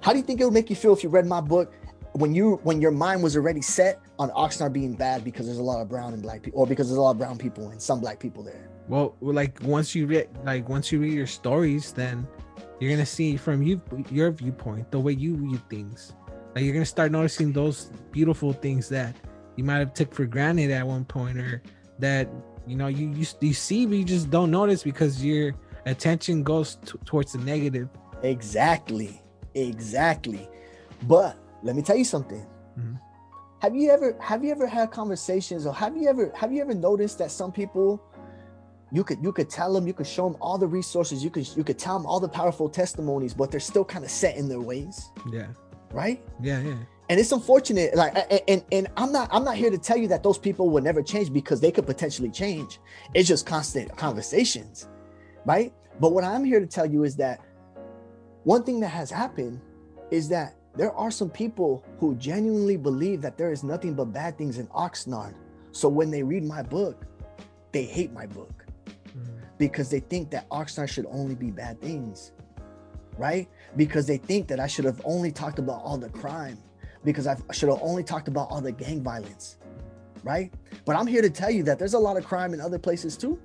[0.00, 1.74] How do you think it would make you feel if you read my book
[2.12, 5.62] when you when your mind was already set on Oxnard being bad because there's a
[5.62, 7.80] lot of brown and black people, or because there's a lot of brown people and
[7.80, 8.68] some black people there?
[8.88, 12.26] Well, like once you read, like once you read your stories, then
[12.80, 13.80] you're gonna see from you
[14.10, 16.14] your viewpoint, the way you view things.
[16.54, 19.14] Like you're gonna start noticing those beautiful things that
[19.56, 21.62] you might have took for granted at one point, or
[21.98, 22.28] that
[22.66, 25.52] you know you you, you see but you just don't notice because your
[25.86, 27.88] attention goes t- towards the negative.
[28.22, 29.22] Exactly,
[29.54, 30.48] exactly.
[31.04, 32.44] But let me tell you something.
[32.78, 32.98] Mhm.
[33.60, 36.74] Have you ever have you ever had conversations or have you ever have you ever
[36.74, 38.00] noticed that some people
[38.92, 41.46] you could you could tell them you could show them all the resources you could
[41.56, 44.48] you could tell them all the powerful testimonies but they're still kind of set in
[44.48, 45.48] their ways Yeah,
[45.92, 46.76] right yeah, yeah.
[47.08, 48.16] And it's unfortunate like
[48.48, 51.02] and and i'm not i'm not here to tell you that those people will never
[51.02, 52.80] change because they could potentially change
[53.14, 54.88] it's just constant conversations
[55.46, 57.40] right but what i'm here to tell you is that
[58.44, 59.60] one thing that has happened
[60.10, 64.36] is that there are some people who genuinely believe that there is nothing but bad
[64.38, 65.34] things in oxnard
[65.72, 67.04] so when they read my book
[67.72, 69.40] they hate my book Mhm.
[69.58, 72.32] because they think that Oxnard should only be bad things,
[73.16, 73.48] right?
[73.76, 76.58] Because they think that I should have only talked about all the crime,
[77.04, 79.56] because I should have only talked about all the gang violence,
[80.22, 80.52] right?
[80.84, 83.16] But I'm here to tell you that there's a lot of crime in other places
[83.16, 83.40] too.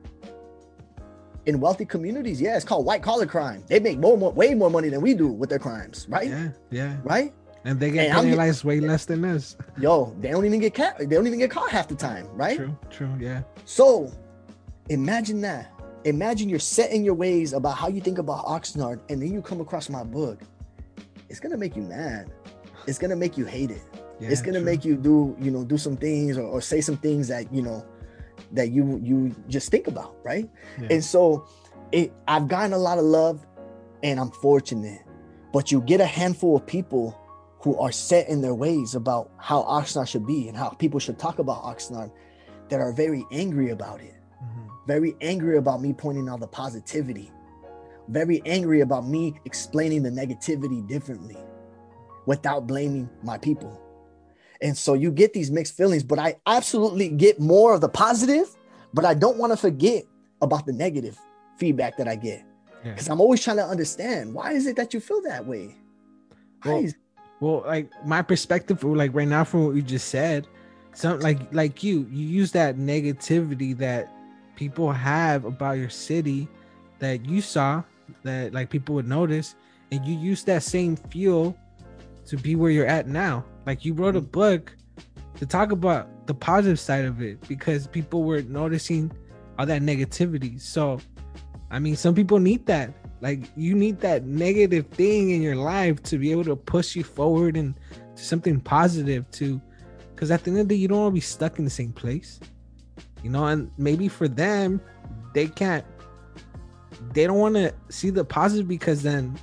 [1.46, 3.64] In wealthy communities, yeah, it's called white collar crime.
[3.68, 6.30] They make more, more way more money than we do with their crimes, right?
[6.30, 6.98] Yeah, yeah.
[7.04, 7.34] Right?
[7.66, 9.56] And they get And penalized way less than us.
[9.78, 12.58] Yo, they don't even get ca- they don't even get caught half the time, right?
[12.58, 13.14] True, true.
[13.20, 14.12] Yeah, So
[14.90, 15.70] imagine that.
[16.06, 19.42] Imagine you're set in your ways about how you think about Oxnard, and then you
[19.42, 20.40] come across my book.
[21.30, 22.32] It's gonna make you mad.
[22.88, 23.82] It's gonna make you hate it.
[24.20, 24.30] yeah.
[24.30, 24.66] it's gonna true.
[24.66, 27.62] make you do, you know, do some things or, or say some things that you
[27.62, 27.86] know
[28.52, 30.50] that you you just think about, right?
[30.82, 30.88] Yeah.
[30.92, 31.48] And so
[31.92, 33.46] it I've gotten a lot of love
[34.04, 35.02] and I'm fortunate.
[35.54, 37.18] But you get a handful of people
[37.62, 41.18] who are set in their ways about how Oxnard should be and how people should
[41.20, 42.12] talk about Oxnard
[42.70, 44.68] that are very angry about it Mhm.
[44.88, 47.32] very angry about me pointing out the positivity,
[48.10, 51.38] very angry about me explaining the negativity differently
[52.26, 53.80] without blaming my people.
[54.62, 58.48] And so you get these mixed feelings, but I absolutely get more of the positive,
[58.94, 60.06] but I don't want to forget
[60.42, 61.20] about the negative
[61.58, 62.46] feedback that I get.
[62.84, 62.92] Yeah.
[62.92, 65.76] Because I'm always trying to understand why is it that you feel that way?
[66.64, 66.96] Why Well, is-
[67.40, 70.48] Well, like my perspective, like right now from what you just said,
[70.94, 74.10] some like like you, you use that negativity that
[74.56, 76.48] people have about your city
[77.00, 77.84] that you saw
[78.24, 79.56] that like people would notice,
[79.92, 81.58] and you use that same fuel
[82.28, 83.46] to be where you're at now.
[83.66, 84.32] Like you wrote a mm.
[84.32, 84.76] book
[85.36, 89.12] to talk about the positive side of it because people were noticing
[89.58, 90.60] all that negativity.
[90.60, 91.00] So,
[91.72, 92.94] I mean, some people need that.
[93.22, 97.04] Like you need that negative thing in your life to be able to push you
[97.04, 97.74] forward and
[98.16, 99.62] to something positive to
[100.14, 101.72] because at the end of the day, you don't want to be stuck in the
[101.72, 102.40] same place.
[103.24, 104.82] You know, and maybe for them,
[105.34, 105.86] they can't
[107.14, 109.38] they don't want to see the positive because then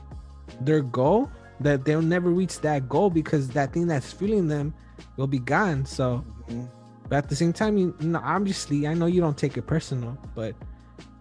[0.60, 1.30] their goal
[1.60, 4.74] that they'll never reach that goal because that thing that's fueling them
[5.16, 5.84] will be gone.
[5.84, 6.68] So Mhm.
[7.08, 10.16] but at the same time, you know, obviously, I know you don't take it personal,
[10.34, 10.54] but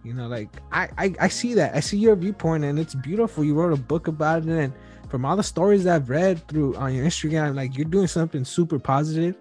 [0.02, 1.74] you know, like I, I, I see that.
[1.76, 3.44] I see your viewpoint, and it's beautiful.
[3.44, 4.72] You wrote a book about it, and
[5.08, 8.78] from all the stories I've read through on your Instagram, like you're doing something super
[8.78, 9.36] positive.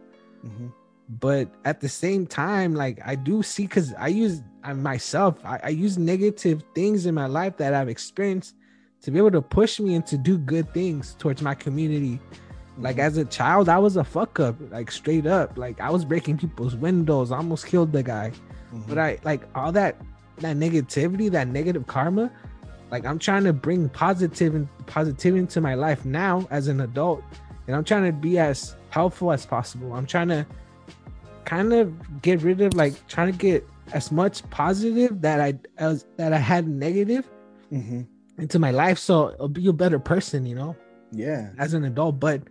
[0.45, 0.73] Mhm.
[1.19, 5.59] But at the same time, like I do see, because I use I myself, I,
[5.63, 8.55] I use negative things in my life that I've experienced
[9.01, 12.19] to be able to push me and to do good things towards my community
[12.77, 12.99] like Mhm.
[12.99, 15.57] as a child, I was a fuck up, like straight up.
[15.57, 18.31] Like I was breaking people's windows, I almost killed the guy.
[18.73, 18.87] Mhm.
[18.87, 19.97] But I like all that
[20.39, 22.31] that negativity, that negative karma.
[22.89, 27.21] Like I'm trying to bring positive and positivity into my life now as an adult,
[27.67, 29.93] and I'm trying to be as helpful as possible.
[29.93, 30.45] I'm trying to
[31.43, 36.05] kind of get rid of like trying to get as much positive that I as
[36.15, 37.27] that I had negative
[37.73, 38.05] Mhm.
[38.39, 40.45] Into my life, so I'll be a better person.
[40.45, 40.75] You know
[41.11, 41.49] yeah.
[41.57, 42.41] as an adult but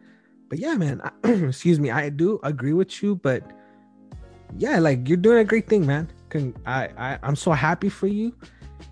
[0.49, 3.43] but yeah man I, excuse me i do agree with you but
[4.57, 8.07] yeah like you're doing a great thing man Con- I, I i'm so happy for
[8.07, 8.35] you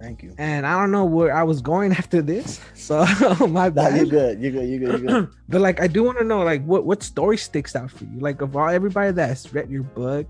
[0.00, 0.34] Thank you.
[0.38, 3.04] and i don't know where i was going after this so
[3.48, 4.40] my Nah, you're good.
[4.40, 4.68] You're good.
[4.68, 5.00] You're good.
[5.02, 5.30] You're good.
[5.48, 8.18] but like i do want to know like what what story sticks out for you
[8.20, 10.26] like of all everybody that's read your book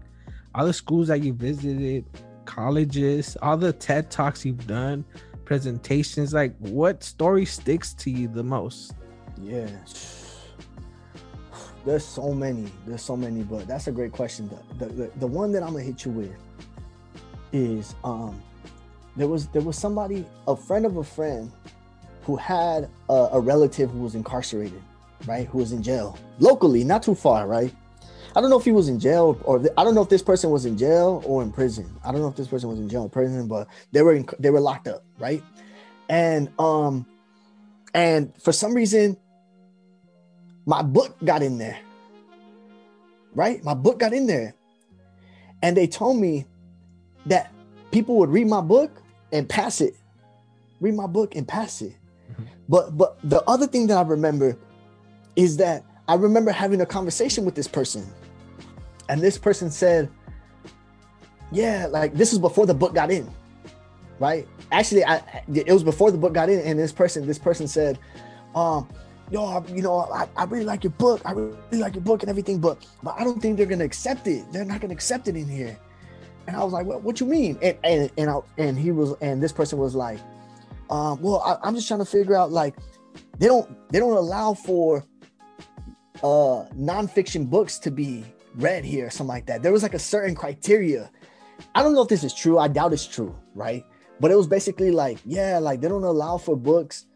[0.54, 2.06] all the schools that you visited,
[2.46, 5.04] colleges, all the TED talks you've done,
[5.46, 6.34] presentations.
[6.34, 8.92] Like, what story sticks to you the most?
[9.40, 9.70] Yeah.
[11.86, 12.70] There's so many.
[12.86, 14.50] There's so many, but that's a great question.
[14.78, 16.36] The, the, the, the one that I'm gonna hit you with
[17.52, 18.42] is um
[19.16, 21.50] there was there was somebody, a friend of a friend,
[22.24, 24.82] who had a, a relative who was incarcerated,
[25.26, 25.46] right?
[25.46, 27.72] Who was in jail locally, not too far, right?
[28.36, 30.50] I don't know if he was in jail or I don't know if this person
[30.50, 31.90] was in jail or in prison.
[32.04, 34.28] I don't know if this person was in jail or prison, but they were in,
[34.38, 35.42] they were locked up, right?
[36.10, 37.06] And um
[37.94, 39.16] and for some reason
[40.66, 41.78] my book got in there.
[43.34, 43.64] Right?
[43.64, 44.54] My book got in there.
[45.62, 46.44] And they told me
[47.24, 47.50] that
[47.90, 49.94] people would read my book and pass it.
[50.80, 51.94] Read my book and pass it.
[52.30, 52.44] Mm-hmm.
[52.68, 54.58] But but the other thing that I remember
[55.36, 58.06] is that I remember having a conversation with this person.
[59.08, 60.10] And this person said,
[61.52, 63.30] "Yeah, like this is before the book got in."
[64.18, 64.48] Right?
[64.72, 67.98] Actually, I it was before the book got in and this person this person said,
[68.54, 68.88] um
[69.30, 71.20] yo, you know, I, I really like your book.
[71.24, 74.26] I really like your book and everything, but but I don't think they're gonna accept
[74.26, 74.50] it.
[74.52, 75.76] They're not gonna accept it in here.
[76.46, 77.58] And I was like, what, what you mean?
[77.62, 80.18] And and and, I, and he was and this person was like,
[80.90, 82.76] um, well, I, am just trying to figure out like
[83.38, 85.04] they don't they don't allow for
[86.22, 88.24] uh nonfiction books to be
[88.56, 89.62] read here, something like that.
[89.62, 91.10] There was like a certain criteria.
[91.74, 92.58] I don't know if this is true.
[92.58, 93.84] I doubt it's true, right?
[94.20, 97.06] But it was basically like, yeah, like they don't allow for books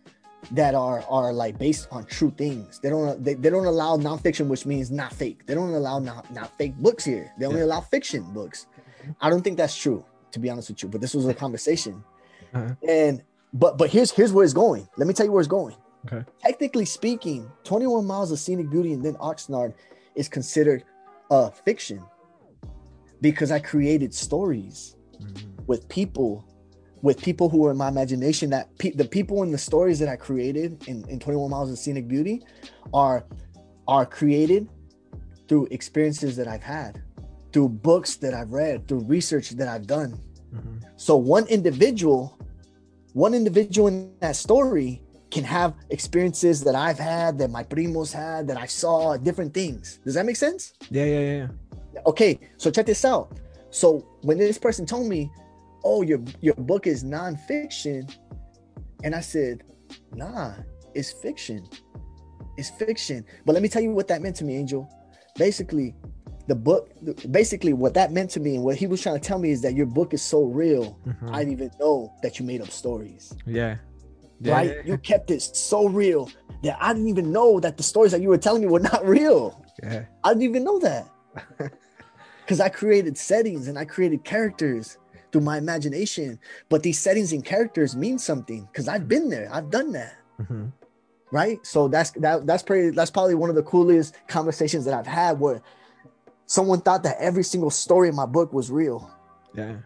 [0.53, 2.79] that are are like based on true things.
[2.79, 5.47] They don't they, they don't allow nonfiction, which means not fake.
[5.47, 7.33] They don't allow not, not fake books here.
[7.39, 7.67] They only yeah.
[7.67, 8.67] allow fiction books.
[9.21, 10.89] I don't think that's true, to be honest with you.
[10.89, 12.05] But this was a conversation.
[12.55, 12.75] Uh-huh.
[12.87, 13.23] And
[13.53, 14.89] but but here's here's where it's going.
[14.97, 15.77] Let me tell you where it's going.
[16.07, 16.25] Okay.
[16.41, 19.75] Technically speaking, 21 Miles of Scenic Beauty and then Oxnard
[20.15, 20.85] is considered
[21.31, 22.03] a fiction
[23.21, 25.65] because I created stories mm-hmm.
[25.67, 26.47] with people
[27.03, 30.09] with people who are in my imagination that pe- the people in the stories that
[30.09, 32.43] I created in, in 21 Miles of Scenic Beauty
[32.93, 33.25] are
[33.89, 34.69] are created
[35.49, 37.03] through experiences that I've had,
[37.53, 40.21] through books that I've read, through research that I've done.
[40.55, 40.79] Mm-hmm.
[40.97, 42.39] So one individual,
[43.15, 48.49] one individual in that story can have experiences that I've had, that my primos had,
[48.49, 50.01] that I saw, different things.
[50.05, 50.75] Does that make sense?
[50.91, 51.49] Yeah, yeah, yeah.
[52.07, 53.39] Okay, so check this out.
[53.71, 55.31] So when this person told me
[55.85, 58.15] oh, your your book is nonfiction.
[59.03, 59.63] And I said,
[60.15, 60.53] nah,
[60.95, 61.67] it's fiction.
[62.57, 63.25] It's fiction.
[63.47, 64.89] But let me tell you what that meant to me, Angel.
[65.37, 65.95] Basically,
[66.49, 66.91] the book,
[67.31, 69.63] basically, what that meant to me and what he was trying to tell me is
[69.63, 70.99] that your book is so real.
[71.07, 71.35] Mm-hmm.
[71.35, 73.35] I didn't even know that you made up stories.
[73.47, 73.77] Yeah.
[74.41, 74.87] Yeah right?
[74.87, 76.31] You kept it so real
[76.63, 79.07] that I didn't even know that the stories that you were telling me were not
[79.07, 79.65] real.
[79.83, 80.05] Yeah.
[80.25, 81.09] I didn't even know that.
[82.51, 84.99] Because I created settings and I created characters
[85.31, 86.37] through my imagination.
[86.69, 89.49] But these settings and characters mean something because I've been there.
[89.53, 90.17] I've done that.
[90.41, 90.67] Mm-hmm.
[91.31, 91.65] Right.
[91.65, 95.39] So that's that that's pretty that's probably one of the coolest conversations that I've had
[95.39, 95.63] where
[96.47, 99.09] someone thought that every single story in my book was real.
[99.55, 99.77] Yeah.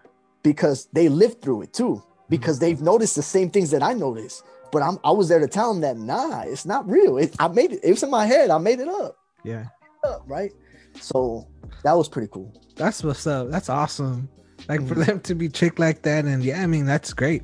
[0.42, 2.02] Because they lived through it too.
[2.29, 2.64] Because mm-hmm.
[2.64, 4.43] they've noticed the same things that I noticed.
[4.72, 7.18] But I'm I was there to tell them that nah, it's not real.
[7.18, 8.51] It, I made it, it was in my head.
[8.51, 9.16] I made it up.
[9.45, 9.66] Yeah.
[10.05, 10.53] Up, right.
[11.01, 11.47] So
[11.83, 12.53] that was pretty cool.
[12.77, 13.51] That's what's up.
[13.51, 14.29] That's awesome.
[14.68, 14.89] Like mm.
[14.89, 17.43] for them to be tricked like that, and yeah, I mean that's great.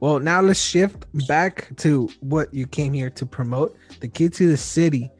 [0.00, 4.48] Well, now let's shift back to what you came here to promote, the key to
[4.48, 5.10] the city.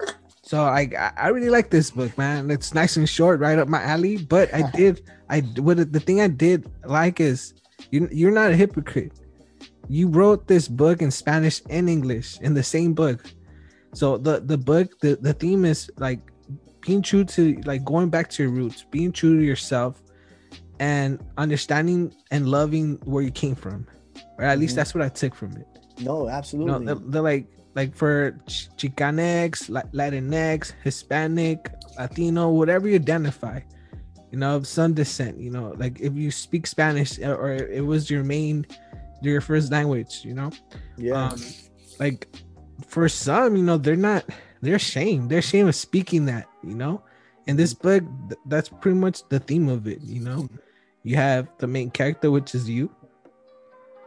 [0.43, 2.51] So I I really like this book, man.
[2.51, 4.19] It's nice and short, right up my alley.
[4.19, 7.55] But I did I what the thing I did like is
[7.91, 9.13] you you're not a hypocrite.
[9.89, 13.25] You wrote this book in Spanish and English in the same book.
[13.95, 16.21] So the the book the the theme is like
[16.81, 20.03] being true to like going back to your roots, being true to yourself,
[20.79, 23.87] and understanding and loving where you came from.
[24.37, 24.61] Or at mm-hmm.
[24.63, 25.67] least that's what I took from it.
[26.01, 26.73] No, absolutely.
[26.73, 28.33] You know, they're, they're like like for
[28.77, 33.61] Chicanx, Latinx, Hispanic, Latino, whatever you identify,
[34.31, 38.11] you know, of some descent, you know, like if you speak Spanish or it was
[38.11, 38.67] your main,
[39.23, 40.51] your first language, you know,
[40.97, 41.41] yeah, um,
[41.99, 42.29] like
[42.87, 44.25] for some, you know, they're not,
[44.61, 47.03] they're ashamed, they're ashamed of speaking that, you know,
[47.47, 48.05] And this book,
[48.47, 50.49] that's pretty much the theme of it, you know,
[51.03, 52.91] you have the main character which is you.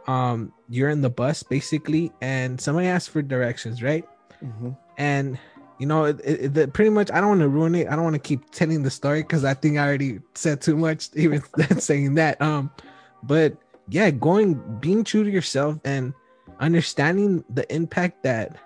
[0.06, 4.04] Um you're in the bus basically and somebody asks for directions right?
[4.42, 4.70] Mm-hmm.
[4.98, 5.38] and
[5.78, 8.04] you know it, it, it, pretty much i don't want to ruin it i don't
[8.04, 11.42] want to keep telling the story because i think i already said too much even
[11.78, 12.70] saying that um
[13.22, 13.56] but
[13.88, 16.14] yeah going being true to yourself and
[16.60, 18.56] understanding the impact that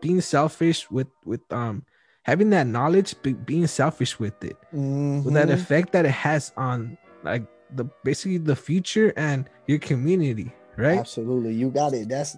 [0.00, 1.84] being selfish with with um
[2.22, 5.52] having that knowledge, but being selfish with it, with that Mhm.
[5.54, 7.42] effect that it has on like
[7.74, 10.98] the basically the future and your community, right?
[10.98, 12.08] Absolutely, you got it.
[12.08, 12.36] That's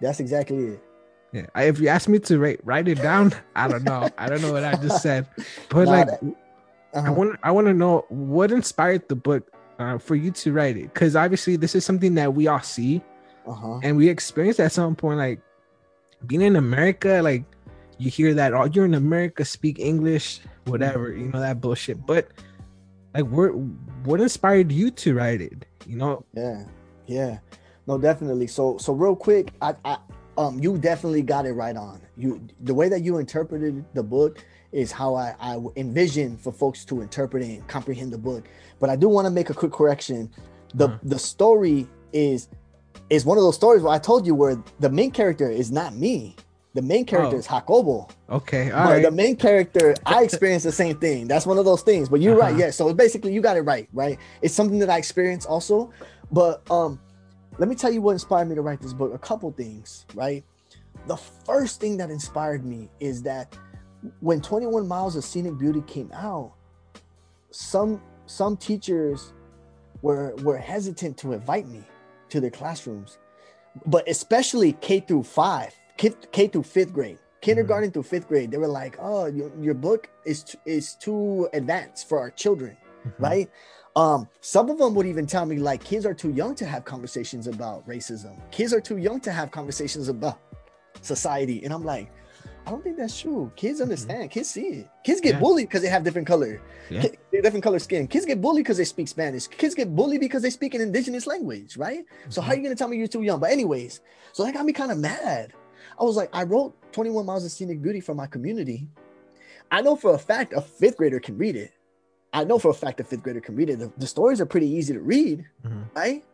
[0.00, 0.82] that's exactly it.
[1.34, 1.46] Yeah.
[1.54, 4.08] I, if you ask me to write write it down, I don't know.
[4.16, 5.26] I don't know what I just said,
[5.68, 7.12] but like I Uh-huh.
[7.12, 10.94] want I want to know what inspired the book uh, for you to write it
[10.94, 13.02] because obviously this is something that we all see
[13.46, 13.80] Uh-huh.
[13.82, 15.40] and we experience at some point like
[16.30, 17.42] being in America like
[17.98, 20.38] you hear that oh you're in America speak English
[20.70, 22.30] whatever you know that bullshit but
[23.12, 23.50] like what
[24.06, 26.62] what inspired you to write it you know Yeah,
[27.10, 27.38] yeah,
[27.90, 28.46] no, definitely.
[28.46, 29.98] So, so real quick, I, I,
[30.36, 32.00] um, you definitely got it right on.
[32.16, 36.84] You, the way that you interpreted the book is how I, I envision for folks
[36.86, 38.44] to interpret and comprehend the book.
[38.80, 40.30] But I do want to make a quick correction.
[40.74, 40.98] The, Uh-huh.
[41.04, 42.48] the story is,
[43.10, 45.94] is one of those stories where I told you where the main character is not
[45.94, 46.34] me.
[46.74, 47.38] The main character Oh.
[47.38, 48.08] is Jacobo.
[48.28, 51.28] okay all right the main character, I experienced the same thing.
[51.28, 52.08] That's one of those things.
[52.08, 52.64] But you're right, Uh-huh.
[52.64, 52.70] yeah.
[52.70, 54.18] So basically, you got it right, right?
[54.42, 55.92] It's something that I experienced also.
[56.32, 56.98] But um,
[57.58, 59.14] let me tell you what inspired me to write this book.
[59.14, 60.44] A couple things, right?
[61.06, 63.56] The first thing that inspired me is that
[64.20, 66.52] when 21 Miles of Scenic Beauty came out,
[67.50, 69.32] some some teachers
[70.02, 71.82] were were hesitant to invite me
[72.30, 73.18] to their classrooms,
[73.86, 78.50] but especially K through five, K, K through fifth grade, kindergarten through fifth grade.
[78.50, 82.76] They were like, "Oh, your, your book is t- is too advanced for our children."
[83.06, 83.12] Mhm.
[83.18, 83.50] right?
[83.96, 86.84] Um, some of them would even tell me like kids are too young to have
[86.84, 88.38] conversations about racism.
[88.50, 90.40] Kids are too young to have conversations about
[91.00, 91.62] society.
[91.64, 92.10] And I'm like,
[92.66, 93.52] I don't think that's true.
[93.56, 94.30] Kids understand.
[94.30, 94.88] Kids see it.
[95.04, 95.40] Kids get Yeah.
[95.40, 97.06] bullied because they have different color, Yeah.
[97.30, 98.06] different color skin.
[98.08, 99.46] Kids get bullied because they speak Spanish.
[99.46, 102.04] Kids get bullied because they speak an indigenous language, right?
[102.30, 103.38] So how are you gonna tell me you're too young?
[103.38, 104.00] But anyways,
[104.32, 105.52] so that got me kind of mad.
[106.00, 108.88] I was like, I wrote 21 Miles of Scenic Beauty for my community.
[109.70, 111.72] I know for a fact a fifth grader can read it.
[112.34, 113.78] I know for a fact a fifth grader can read it.
[113.78, 115.84] The, the stories are pretty easy to read, Mhm.
[115.94, 116.24] right?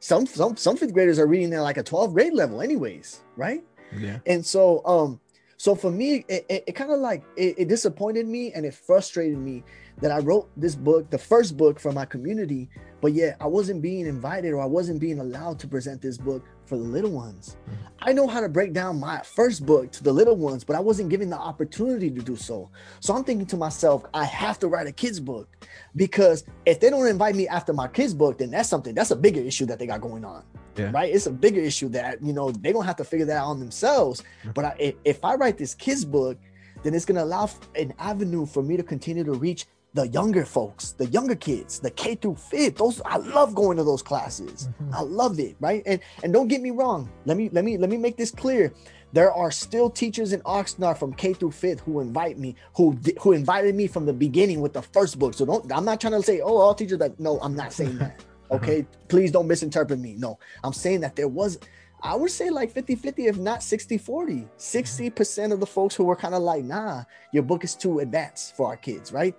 [0.00, 3.62] Some some some fifth graders are reading at like a 12th grade level, anyways, right?
[3.98, 5.18] yeah And so um
[5.56, 8.74] so for me it, it, it kind of like it, it disappointed me and it
[8.74, 9.64] frustrated me
[10.00, 12.68] that I wrote this book, the first book for my community,
[13.00, 16.44] but yet I wasn't being invited or I wasn't being allowed to present this book
[16.68, 17.56] for the little ones.
[17.64, 17.84] Mm-hmm.
[18.00, 20.80] I know how to break down my first book to the little ones, but I
[20.80, 22.70] wasn't given the opportunity to do so.
[23.00, 25.48] So I'm thinking to myself, I have to write a kids book
[25.96, 29.16] because if they don't invite me after my kids book, then that's something that's a
[29.16, 30.44] bigger issue that they got going on
[30.76, 30.90] Yeah.
[30.92, 31.12] right?
[31.12, 33.58] It's a bigger issue that you know they're gonna have to figure that out on
[33.58, 34.22] themselves.
[34.54, 36.38] But I, if, if I write this kids book,
[36.84, 40.92] then it's gonna allow an avenue for me to continue to reach the younger folks,
[40.92, 42.76] the younger kids, the K through fifth.
[42.76, 44.68] Those I love going to those classes.
[44.82, 44.94] Mm-hmm.
[44.94, 45.82] I love it, right?
[45.86, 47.10] And and don't get me wrong.
[47.24, 48.72] Let me let me let me make this clear.
[49.12, 53.32] There are still teachers in Oxnard from K through fifth who invite me, who who
[53.32, 55.34] invited me from the beginning with the first book.
[55.34, 55.72] So don't.
[55.72, 57.18] I'm not trying to say, oh, all teachers that.
[57.18, 58.20] No, I'm not saying that.
[58.50, 58.64] Uh-huh.
[58.64, 60.14] Okay, please don't misinterpret me.
[60.16, 61.58] No, I'm saying that there was,
[62.02, 63.62] I would say like 50 50, if not mm-hmm.
[63.62, 64.48] 60 40.
[64.58, 68.56] 60% of the folks who were kind of like, nah, your book is too advanced
[68.56, 69.34] for our kids, right?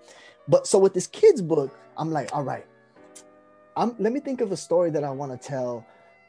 [0.50, 2.66] But so with this kids book, I'm like, all right,
[3.78, 5.86] I'm, let me think of a story that I want to tell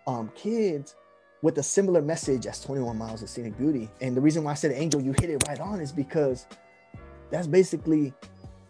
[0.07, 0.95] um, kids
[1.43, 3.91] with a similar message as 21 Miles of Scenic Beauty.
[4.03, 6.47] And the reason why I said, Angel, you hit it right on is because
[7.31, 8.13] that's basically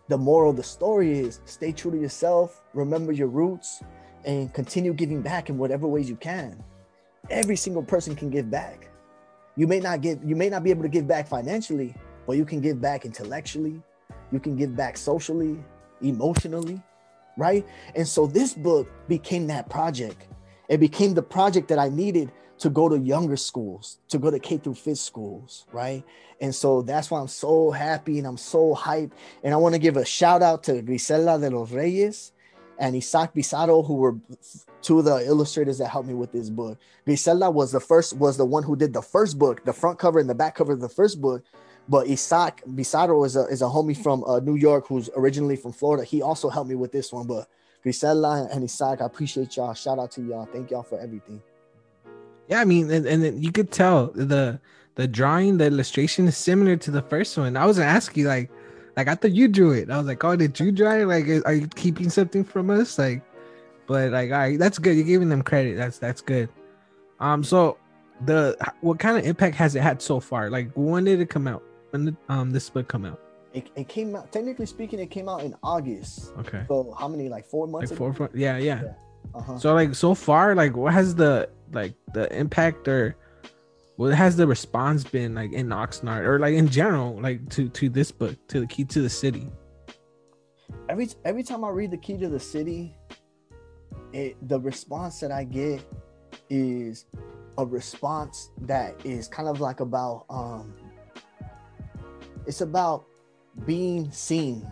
[0.08, 3.82] the moral of the story is stay true to yourself, remember your roots,
[4.24, 6.62] and continue giving back in whatever ways you can.
[7.28, 8.88] Every single person can give back.
[9.56, 11.94] You may not give, you may not be able to give back financially,
[12.26, 13.82] but you can give back intellectually,
[14.32, 15.62] you can give back socially,
[16.00, 16.82] emotionally,
[17.36, 17.66] right?
[17.94, 20.26] And so this book became that project.
[20.68, 24.38] It became the project that I needed to go to younger schools, to go to
[24.38, 26.04] K through fifth schools, right?
[26.40, 29.12] And so that's why I'm so happy and I'm so hyped.
[29.42, 32.32] And I want to give a shout out to Grisela de los Reyes
[32.78, 34.16] and Isaac Bizarro, who were
[34.82, 36.78] two of the illustrators that helped me with this book.
[37.06, 40.18] Grisela was the first, was the one who did the first book, the front cover
[40.18, 41.42] and the back cover of the first book.
[41.90, 45.72] But Isaac Bizarro is a, is a homie from uh, New York who's originally from
[45.72, 46.04] Florida.
[46.04, 47.26] He also helped me with this one.
[47.26, 47.48] But
[47.84, 49.74] Grisela and Isaac, I appreciate y'all.
[49.74, 50.46] Shout out to y'all.
[50.46, 51.42] Thank y'all for everything.
[52.46, 54.60] Yeah, I mean, and, and you could tell the
[54.94, 57.56] the drawing, the illustration is similar to the first one.
[57.56, 58.52] I was gonna ask you, like,
[58.96, 59.90] like I thought you drew it.
[59.90, 61.06] I was like, oh, did you draw it?
[61.06, 63.00] Like, are you keeping something from us?
[63.00, 63.20] Like,
[63.88, 64.94] but like, all right, that's good.
[64.94, 65.76] You're giving them credit.
[65.76, 66.48] That's that's good.
[67.18, 67.78] Um, so
[68.26, 70.50] the what kind of impact has it had so far?
[70.50, 71.64] Like, when did it come out?
[71.90, 73.20] When did um this book come out?
[73.52, 76.32] It, it came out, technically speaking, it came out in August.
[76.38, 77.90] Okay, So how many, like four months?
[77.90, 78.92] like four, four yeah, yeah.
[79.34, 79.58] Uh-huh.
[79.58, 83.16] So like so far, like what has the like the impact or
[83.96, 87.88] what has the response been like in Oxnard or like in general, like to to
[87.88, 89.48] this book, to the key to the city?
[90.88, 92.96] Every every time I read the key to the city,
[94.12, 95.82] it the response that I get
[96.48, 97.06] is
[97.58, 100.74] a response that is kind of like about um
[102.46, 103.04] it's about
[103.66, 104.70] being seen.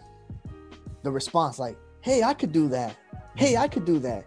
[1.02, 2.96] The response like hey i could do that.
[3.36, 4.26] Hey i could do that.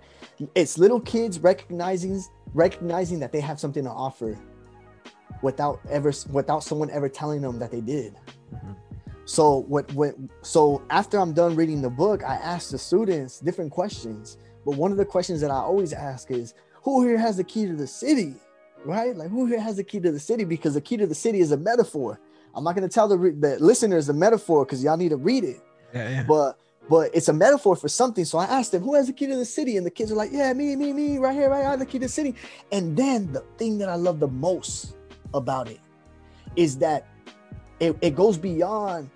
[0.56, 2.22] It's little kids recognizing
[2.54, 4.38] recognizing that they have something to offer
[5.42, 8.16] without ever without someone ever telling them that they did.
[8.54, 8.74] Mm-hmm.
[9.26, 13.72] so what what so after i'm done reading the book i ask the students different
[13.72, 14.38] questions.
[14.66, 17.66] But one of the questions that i always ask is who here has the key
[17.66, 18.36] to the city?
[18.84, 19.16] Right?
[19.16, 20.44] Like who here has the key to the city?
[20.44, 22.20] Because the key to the city is a metaphor
[22.56, 25.43] i'm not going to tell the, the listeners the metaphor because y'all need to read
[25.43, 25.62] it
[25.93, 26.24] yeah, yeah.
[26.24, 26.58] but
[26.89, 28.26] but it's a metaphor for something.
[28.26, 29.78] So I asked them, who has the key to the city?
[29.78, 31.99] And the kids are like, yeah, me, me, me, right here, right here, the key
[31.99, 32.36] to the city.
[32.72, 34.95] And then the thing that I love the most
[35.34, 35.80] about it
[36.58, 37.08] is that
[37.80, 39.10] it, it goes beyond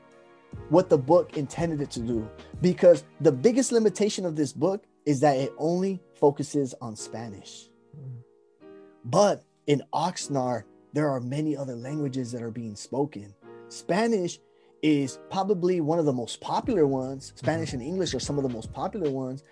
[0.69, 2.29] what the book intended it to do.
[2.61, 7.69] Because the biggest limitation of this book is that it only focuses on Spanish.
[7.97, 8.21] Mm.
[9.03, 10.63] But in Oxnard,
[10.95, 13.35] there are many other languages that are being spoken.
[13.67, 14.39] Spanish
[14.81, 17.33] is probably one of the most popular ones.
[17.35, 19.43] Spanish and English are some of the most popular ones,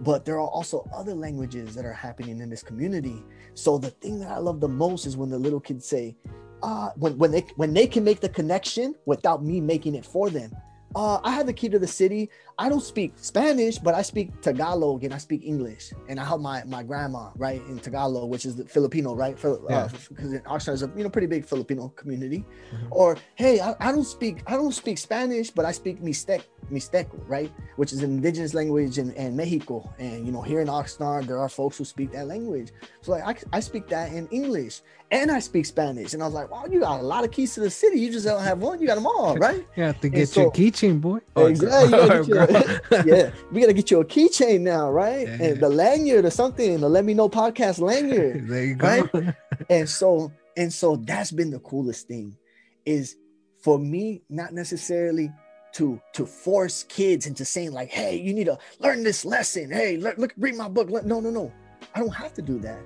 [0.00, 3.22] but there are also other languages that are happening in this community.
[3.54, 6.16] So the thing that I love the most is when the little kids say,
[6.64, 10.28] uh, when when they when they can make the connection without me making it for
[10.28, 10.50] them
[10.94, 12.30] uh, I have the key to the city.
[12.58, 15.92] I don't speak Spanish, but I speak Tagalog and I speak English.
[16.08, 19.36] And I help my my grandma right in Tagalog, which is the Filipino, right?
[19.44, 22.44] Uh, because in Oxnard is a you know pretty big Filipino community.
[22.74, 22.86] Mm-hmm.
[22.90, 27.20] Or hey, I, I, don't speak I don't speak Spanish, but I speak Mixtec, Mixteco,
[27.26, 27.50] right?
[27.76, 29.92] Which is an indigenous language in, in Mexico.
[29.98, 32.72] And you know here in Oxnard there are folks who speak that language.
[33.02, 36.14] So like I, I speak that in English and I speak Spanish.
[36.14, 37.98] And I was like, wow, you got a lot of keys to the city.
[37.98, 38.80] You just don't have one.
[38.80, 39.66] You got them all, right?
[39.76, 41.18] you have to get so, your keychain, boy.
[41.36, 42.34] Exactly.
[43.04, 45.26] Yeah, we got to get you a keychain now, right?
[45.26, 45.42] Yeah.
[45.42, 48.48] And the lanyard or something, the Let Me Know podcast lanyard.
[48.48, 48.86] there you go.
[48.86, 49.34] Right?
[49.70, 52.36] and so, and so that's been the coolest thing
[52.84, 53.16] is
[53.62, 55.30] for me, not necessarily
[55.74, 59.70] to to force kids into saying like, hey, you need to learn this lesson.
[59.70, 60.90] Hey, look, look read my book.
[60.90, 61.52] No, no, no.
[61.94, 62.80] I don't have to do that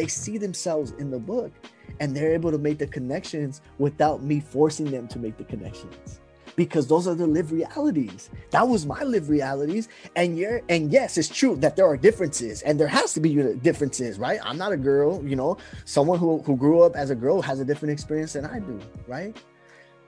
[0.00, 1.52] they see themselves in the book
[2.00, 6.20] and they're able to make the connections without me forcing them to make the connections
[6.60, 8.28] because those are the live realities.
[8.50, 9.88] That was my live realities.
[10.14, 13.34] And you're and yes it's true that there are differences and there has to be
[13.62, 14.38] differences right?
[14.44, 15.56] I'm not a girl you know?
[15.86, 18.78] Someone who, who grew up as a girl has a different experience than i do
[19.06, 19.34] right?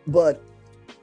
[0.06, 0.42] But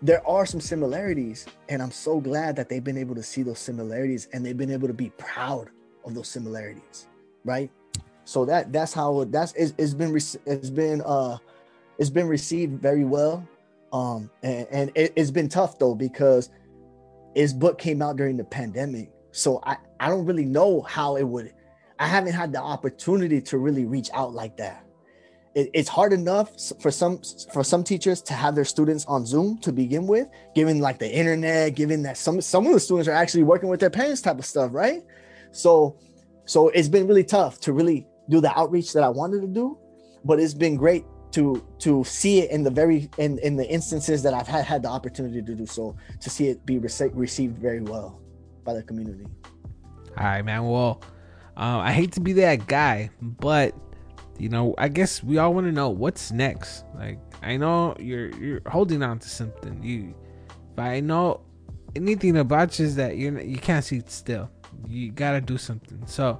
[0.04, 3.60] there are some similarities and i'm so glad that they've been able to see those
[3.60, 5.70] similarities and they've been able to be proud
[6.06, 7.08] of those similarities
[7.43, 7.72] right?
[8.26, 11.38] So that that's how that's it's, it's been it's been uh
[11.97, 13.43] it's been received very well
[13.91, 16.49] um and, and it, it's been tough though because
[17.35, 19.11] his book came out during the pandemic.
[19.31, 21.53] So i i don't really know how it would
[21.99, 24.85] i haven't had the opportunity to really reach out like that.
[25.55, 27.21] It, it's hard enough for some
[27.51, 31.11] for some teachers to have their students on zoom to begin with given like the
[31.11, 34.37] internet given that some some of the students are actually working with their parents type
[34.37, 35.03] of stuff right?
[35.51, 35.97] So
[36.45, 39.77] so it's been really tough to really do the outreach that I wanted to do,
[40.23, 44.23] but it's been great to to see it in the very in in the instances
[44.23, 47.57] that I've had had the opportunity to do so to see it be rece- received
[47.57, 48.19] very well
[48.63, 49.27] by the community.
[50.17, 50.65] All right, man.
[50.65, 51.01] Well,
[51.55, 53.75] uh, I hate to be that guy, but
[54.38, 56.86] you know, I guess we all want to know what's next.
[56.95, 59.84] Like, I know you're you're holding on to something.
[59.84, 60.15] You,
[60.75, 61.41] but I know
[61.95, 64.49] anything about you is that you you can't sit still.
[64.88, 66.01] You gotta do something.
[66.07, 66.39] So,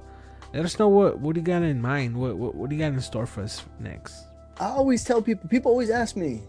[0.52, 2.16] let us know what what you got in mind.
[2.16, 4.29] What what, what do you got in store for us next?
[4.60, 5.48] I always tell people.
[5.48, 6.42] People always ask me.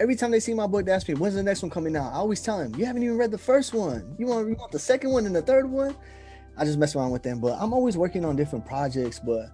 [0.00, 2.12] Every time they see my book, they ask me, "When's the next one coming out?"
[2.12, 4.16] I always tell them, "You haven't even read the first one.
[4.18, 5.94] You want you want the second one and the third one?"
[6.56, 9.20] I just mess around with them, but I'm always working on different projects.
[9.20, 9.50] But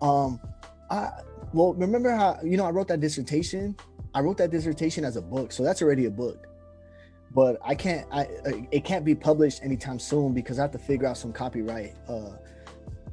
[0.00, 0.40] um,
[0.90, 1.10] I
[1.52, 3.76] well remember how you know I wrote that dissertation.
[4.14, 6.46] I wrote that dissertation as a book, so that's already a book.
[7.32, 8.06] But I can't.
[8.10, 8.26] I
[8.70, 12.30] it can't be published anytime soon because I have to figure out some copyright uh,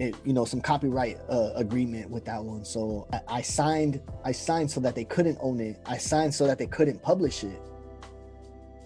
[0.02, 2.66] it, you know some copyright uh, agreement with that one.
[2.66, 5.80] So I, I, signed i signed so that they couldn't own it.
[5.86, 7.62] I signed so that they couldn't publish it.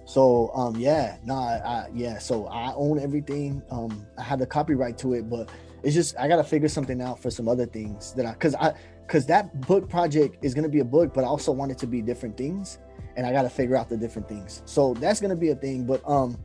[0.06, 3.64] So um yeah nah I, yeah so i own everything.
[3.72, 5.50] Um i have the copyright to it but
[5.84, 8.74] it's just i gotta figure something out for some other things that i because i
[9.08, 11.88] because that book project is gonna be a book but i also want it to
[11.88, 12.78] be different things
[13.16, 14.62] and i gotta figure out the different things.
[14.66, 16.38] So that's gonna be a thing but um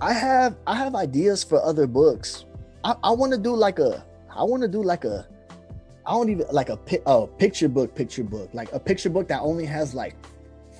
[0.00, 2.44] i have i have ideas for other books
[2.84, 4.04] I, I want to do like a
[4.34, 5.26] I want to do like a
[6.06, 9.40] I don't even like a a picture book, picture book, like a picture book that
[9.40, 10.14] only has like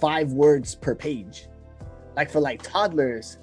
[0.01, 1.47] five words per page,
[2.17, 3.39] like for like toddlers,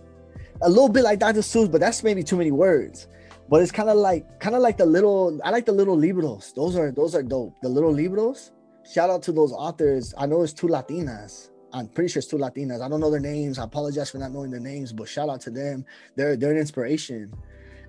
[0.62, 1.40] a little bit like Dr.
[1.40, 3.08] Seuss, but that's maybe too many words.
[3.50, 5.40] But it's kind of like kind of like the little.
[5.44, 6.52] I like the little libros.
[6.54, 7.56] Those are those are dope.
[7.62, 8.52] The little libros.
[8.92, 10.14] Shout out to those authors.
[10.18, 11.50] I know it's two Latinas.
[11.74, 12.82] I'm pretty sure it's two Latinas.
[12.82, 13.60] I don't know their names.
[13.60, 15.86] I apologize for not knowing their names, but shout out to them.
[16.16, 17.34] They're they're an inspiration.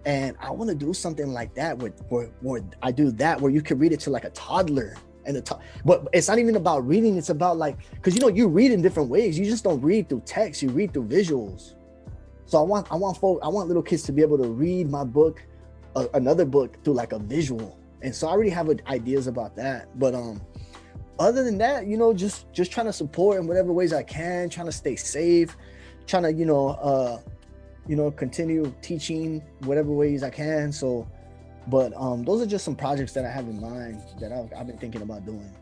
[0.08, 3.52] And I want to do something like that where, where, where I do that where
[3.52, 4.96] you can read it to like a toddler
[5.26, 7.18] and the to- but it's not even about reading.
[7.18, 9.38] It's about like because you know you read in different ways.
[9.38, 10.62] You just don't read through text.
[10.62, 11.74] You read through visuals.
[12.46, 14.90] So I want I want folk I want little kids to be able to read
[14.90, 15.44] my book,
[15.94, 17.78] uh, another book through like a visual.
[18.00, 19.88] And so I already have ideas about that.
[19.98, 20.40] But um,
[21.18, 24.48] other than that, you know, just just trying to support in whatever ways I can,
[24.48, 25.54] trying to stay safe,
[26.06, 27.18] trying to you know uh,
[27.88, 30.70] you know continue teaching whatever ways I can.
[30.72, 31.08] So,
[31.66, 34.66] but um, those are just some projects that I have in mind that I've, I've
[34.66, 35.52] been thinking about doing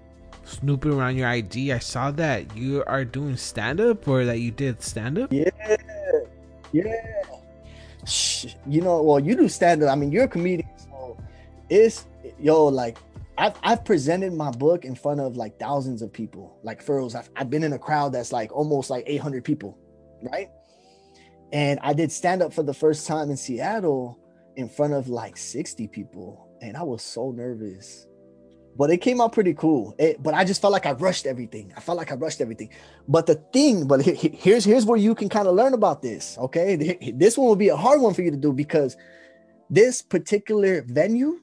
[0.47, 4.51] snooping around your IG, I saw that you are doing stand up or that you
[4.51, 5.33] did stand up.
[5.33, 5.51] Yeah,
[6.73, 6.93] yeah.
[8.67, 9.91] You know, well, you do stand up.
[9.91, 11.19] I mean, you're a comedian, so
[11.69, 12.07] it's
[12.39, 12.99] yo like
[13.37, 16.57] I've I've presented my book in front of like thousands of people.
[16.63, 19.77] Like furrows, I've, I've been in a crowd that's like almost like 800 people,
[20.23, 20.51] right?
[21.53, 24.19] And I did stand up for the first time in Seattle
[24.57, 28.07] in front of like 60 people, and I was so nervous
[28.77, 29.95] but it came out pretty cool.
[29.99, 31.73] It, but I just felt like I rushed everything.
[31.77, 32.71] I felt like I rushed everything.
[33.09, 36.37] But the thing, but here's here's where you can kind of learn about this.
[36.39, 38.97] Okay, this one will be a hard one for you to do because
[39.71, 41.41] this particular venue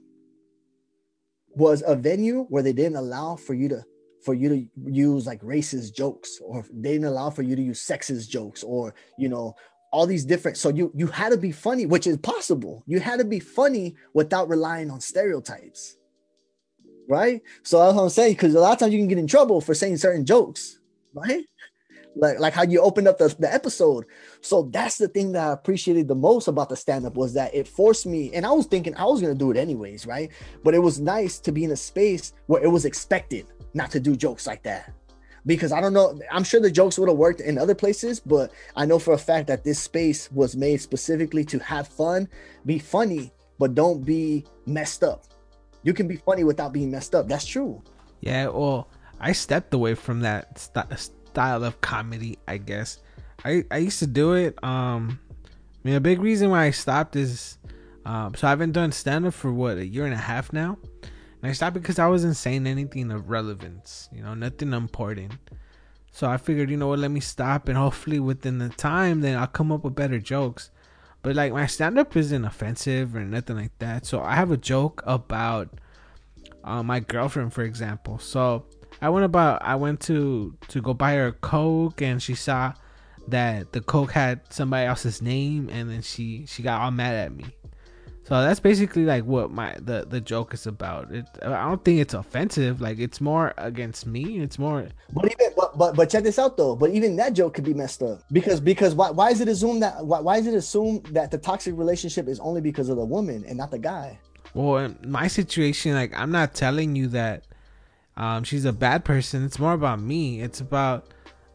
[1.56, 3.84] was a venue where they didn't allow for you to
[4.24, 7.86] for you to use like racist jokes or they didn't allow for you to use
[7.86, 9.54] sexist jokes or you know
[9.94, 13.20] all these different so you you had to be funny which is possible you had
[13.20, 15.98] to be funny without relying on stereotypes
[17.08, 17.42] right?
[17.64, 19.62] So that's what I'm saying because a lot of times you can get in trouble
[19.62, 20.80] for saying certain jokes,
[21.14, 21.46] right?
[22.16, 24.06] Like like how you opened up the, the episode.
[24.42, 27.68] So that's the thing that I appreciated the most about the stand-up was that it
[27.68, 30.32] forced me, and I was thinking I was gonna do it anyways, right?
[30.64, 34.00] But it was nice to be in a space where it was expected not to
[34.00, 34.94] do jokes like that.
[35.46, 38.52] Because I don't know, I'm sure the jokes would have worked in other places, but
[38.76, 42.30] I know for a fact that this space was made specifically to have fun,
[42.66, 45.26] be funny, but don't be messed up
[45.84, 47.28] you can be funny without being messed up.
[47.28, 47.82] That's true.
[48.22, 48.88] Yeah, well,
[49.20, 53.00] I stepped away from that st- style of comedy, I guess.
[53.46, 54.62] I, I used to do it.
[54.64, 55.48] Um, I
[55.84, 57.58] mean, a big reason why I stopped is,
[58.06, 60.78] um, so I haven't done stand up for what a year and a half now,
[61.44, 65.34] and I stopped because I wasn't saying anything of relevance, you know, nothing important.
[66.10, 69.38] So I figured, you know what, let me stop, and hopefully within the time, then
[69.38, 70.72] I'll come up with better jokes.
[71.22, 74.06] But like my stand up isn't offensive or nothing like that.
[74.06, 75.70] So I have a joke about
[76.64, 78.20] uh, my girlfriend, for example.
[78.20, 78.66] So
[79.02, 82.72] I went about I went to to go buy her a Coke and she saw
[83.28, 87.36] that the Coke had somebody else's name and then she she got all mad at
[87.36, 87.48] me.
[88.26, 91.12] So that's basically like what my the the joke is about.
[91.12, 92.80] It I don't think it's offensive.
[92.80, 94.40] Like it's more against me.
[94.40, 94.88] It's more.
[95.12, 96.76] But even but but, but check this out though.
[96.76, 99.84] But even that joke could be messed up because because why why is it assumed
[99.84, 103.06] that why, why is it assumed that the toxic relationship is only because of the
[103.06, 104.18] woman and not the guy?
[104.54, 107.44] Well, in my situation, like I'm not telling you that
[108.16, 109.44] um she's a bad person.
[109.44, 110.42] It's more about me.
[110.42, 111.08] It's about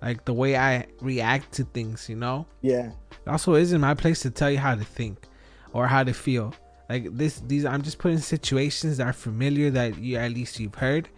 [0.02, 2.10] like the way I react to things.
[2.10, 2.46] You know.
[2.60, 2.90] Yeah.
[3.10, 5.27] It also isn't my place to tell you how to think
[5.72, 6.54] or how to feel.
[6.88, 10.76] Like this, these I'm just putting situations that are familiar that you at least you've
[10.76, 11.08] heard,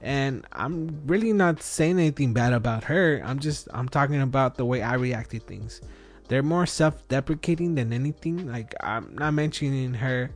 [0.00, 3.20] and I'm really not saying anything bad about her.
[3.24, 5.82] I'm just I'm talking about the way I react to things.
[6.28, 8.50] They're more self-deprecating than anything.
[8.50, 10.30] Like I'm not mentioning her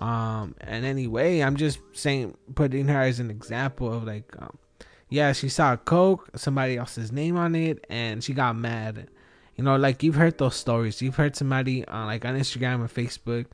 [0.00, 1.42] um in any way.
[1.42, 4.58] I'm just saying putting her as an example of like um,
[5.10, 9.08] yeah, she saw a Coke, somebody else's name on it, and she got mad
[9.58, 11.02] you know, like you've heard those stories.
[11.02, 13.46] You've heard somebody on like on Instagram or Facebook,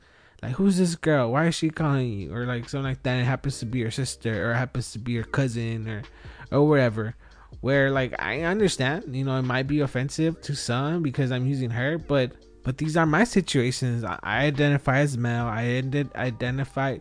[0.43, 1.31] like who's this girl?
[1.31, 2.33] Why is she calling you?
[2.33, 3.19] Or like something like that.
[3.19, 6.03] It happens to be your sister or it happens to be your cousin or
[6.51, 7.15] or whatever.
[7.61, 11.71] Where like I understand, you know, it might be offensive to some because I'm using
[11.71, 12.33] her, but
[12.63, 14.03] but these are my situations.
[14.03, 15.45] I identify as male.
[15.45, 16.99] I ended identify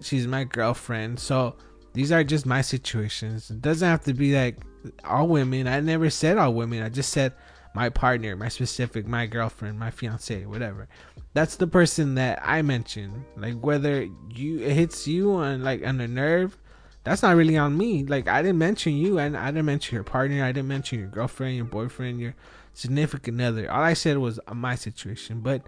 [0.00, 1.20] she's my girlfriend.
[1.20, 1.54] So
[1.92, 3.50] these are just my situations.
[3.50, 4.56] It doesn't have to be like
[5.04, 5.68] all women.
[5.68, 6.82] I never said all women.
[6.82, 7.34] I just said
[7.74, 10.88] my partner, my specific, my girlfriend, my fiance, whatever.
[11.34, 13.24] That's the person that I mentioned.
[13.36, 16.58] Like whether you it hits you on like on the nerve,
[17.04, 18.04] that's not really on me.
[18.04, 20.44] Like I didn't mention you, and I didn't mention your partner.
[20.44, 22.34] I didn't mention your girlfriend, your boyfriend, your
[22.74, 23.70] significant other.
[23.70, 25.40] All I said was uh, my situation.
[25.40, 25.62] But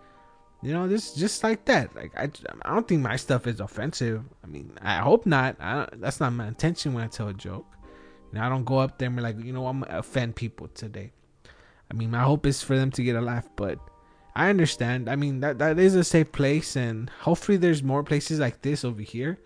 [0.62, 1.94] You know, this just like that.
[1.94, 2.30] Like I,
[2.64, 4.24] I don't think my stuff is offensive.
[4.42, 5.57] I mean, I hope not.
[5.61, 7.66] I that's not my intention when I tell a joke.
[8.32, 10.68] Know, I don't go up there and be like, you know, I'm gonna offend people
[10.68, 11.12] today.
[11.95, 13.78] I mean, my hope is for them to get a laugh, but
[14.34, 15.09] I understand.
[15.09, 18.84] I mean, that that is a safe place, and hopefully, there's more places like this
[18.84, 19.38] over here.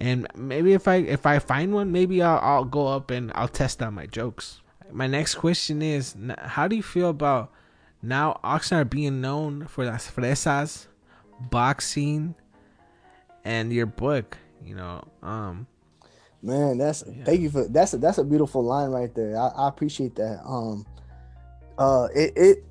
[0.00, 3.46] And maybe if I if I find one, maybe I'll I'll go up and I'll
[3.46, 4.60] test out my jokes.
[4.90, 7.52] My next question is, how do you feel about
[8.02, 10.88] now Oxnard being known for las fresas,
[11.38, 12.34] boxing,
[13.44, 14.36] and your book?
[14.64, 15.68] You know, um,
[16.42, 17.22] man, that's yeah.
[17.24, 19.38] thank you for that's a, that's a beautiful line right there.
[19.38, 20.42] I, I appreciate that.
[20.44, 20.84] Um,
[21.78, 22.64] uh, it it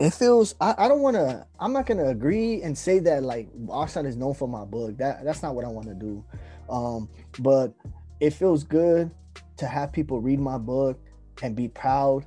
[0.00, 3.48] it feels I, I don't want to i'm not to agree and say that like
[3.66, 6.24] oxnard is known for my book that that's not what i want to do.
[6.68, 7.08] Um
[7.40, 7.72] but
[8.20, 9.10] it feels good
[9.56, 10.98] to have people read my book
[11.42, 12.24] and be proud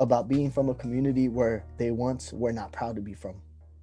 [0.00, 3.34] about being from a community where they once were not proud to be from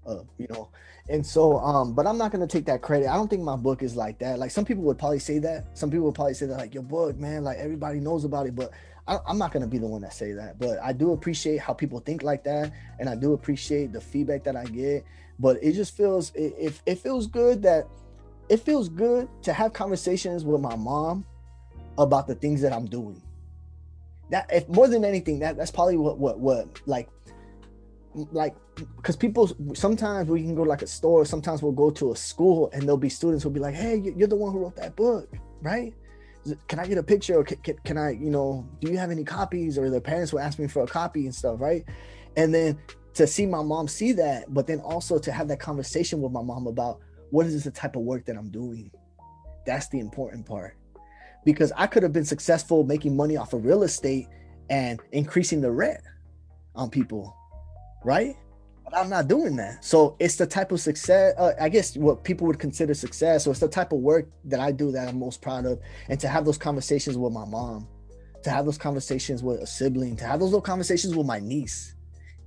[0.08, 0.70] uh, you know?
[1.10, 3.08] And so um but i'm not to take that credit.
[3.08, 4.40] I don't think my book is like that.
[4.40, 5.78] Like some people would probably say that.
[5.78, 8.56] Some people would probably say that like your book man like everybody knows about it.
[8.56, 8.72] But
[9.08, 11.74] I, am not gonna be the one that say that, but I do appreciate how
[11.74, 15.06] people think like that, and I do appreciate the feedback that I get.
[15.38, 17.88] But it just feels it, it, it feels good that
[18.50, 21.26] it feels good to have conversations with my mom
[21.98, 23.22] about the things that I'm doing.
[24.32, 27.10] That if more than anything, that that's probably what what what like
[28.32, 28.56] like
[28.98, 32.16] because people sometimes we can go to like a store sometimes we'll go to a
[32.16, 34.96] school and there'll be students who'll be like hey you're the one who wrote that
[34.96, 35.30] book
[35.62, 35.94] right
[36.68, 39.12] can I get a picture or can, can, can, I, you know, do you have
[39.12, 39.78] any copies?
[39.78, 41.84] Or the parents will ask me for a copy and stuff, right?
[42.36, 42.78] And then
[43.14, 46.42] to see my mom see that, but then also to have that conversation with my
[46.42, 47.00] mom about
[47.32, 48.92] what is the type of work that I'm doing.
[49.66, 50.78] That's the important part.
[51.44, 54.28] Because I could have been successful making money off of real estate
[54.70, 56.02] and increasing the rent
[56.76, 57.36] on people,
[58.04, 58.36] right?
[58.86, 59.84] But I'm not doing that.
[59.84, 63.44] So it's the type of success, uh, I guess, what people would consider success.
[63.44, 66.20] So it's the type of work that I do that I'm most proud of, and
[66.20, 67.88] to have those conversations with my mom,
[68.44, 71.96] to have those conversations with a sibling, to have those little conversations with my niece,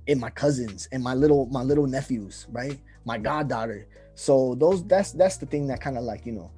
[0.07, 3.85] and my cousins, and my little my little nephews, right, my goddaughter.
[4.15, 6.51] So those that's that's the thing that kind of like you know,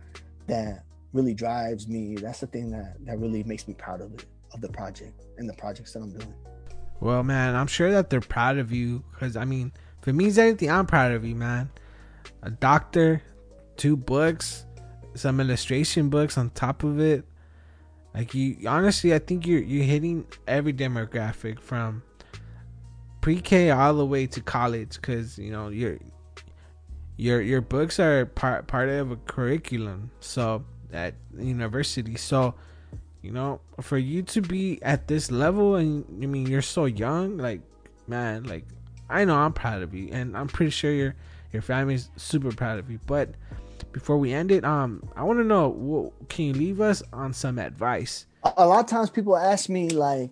[0.48, 2.16] that really drives me.
[2.16, 5.50] That's the thing that that really makes me proud of it, of the project and
[5.50, 6.34] the projects that I'm doing.
[7.02, 10.38] Well, man, I'm sure that they're proud of you because I mean, if it means
[10.38, 11.72] anything, I'm proud of you, man.
[12.44, 13.24] A doctor,
[13.76, 14.66] two books,
[15.16, 17.26] some illustration books on top of it.
[18.14, 22.04] Like you, honestly, I think you're you're hitting every demographic from
[23.22, 25.98] pre-K all the way to college because you know your
[27.18, 30.12] your your books are part part of a curriculum.
[30.20, 32.54] So at university, so
[33.22, 37.38] you know, for you to be at this level and I mean you're so young,
[37.38, 37.62] like
[38.08, 38.66] man, like
[39.10, 41.16] I know I'm proud of you and I'm pretty sure your
[41.52, 43.00] your family's super proud of you.
[43.06, 43.36] But
[43.92, 47.34] before we end it, um, I want to know, what, can you leave us on
[47.34, 48.26] some advice?
[48.58, 50.32] A lot of times people ask me like,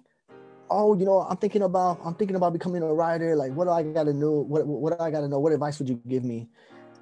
[0.70, 3.36] "Oh, you know, I'm thinking about I'm thinking about becoming a writer.
[3.36, 4.32] Like, what do I got to know?
[4.32, 5.40] What what do I got to know?
[5.40, 6.48] What advice would you give me?"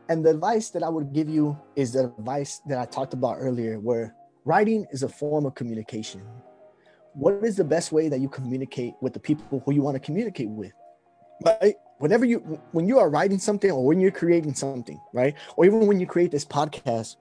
[0.10, 3.38] And the advice that I would give you is the advice that I talked about
[3.40, 4.16] earlier, where
[4.48, 6.22] Writing is a form of communication.
[7.12, 10.00] What is the best way that you communicate with the people who you want to
[10.00, 10.72] communicate with?
[11.44, 11.76] Right?
[11.98, 12.38] Whenever you,
[12.72, 15.36] when you are writing something or when you're creating something, right?
[15.58, 17.18] Or even when you create this podcast,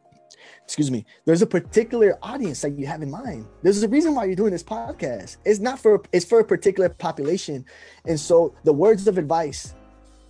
[0.63, 3.45] excuse me, there's a particular audience that you have in mind.
[3.61, 5.39] There's a reason why you're doing this podcast.
[5.45, 7.65] It's not for, it's for a particular population.
[8.05, 9.75] And so the words of advice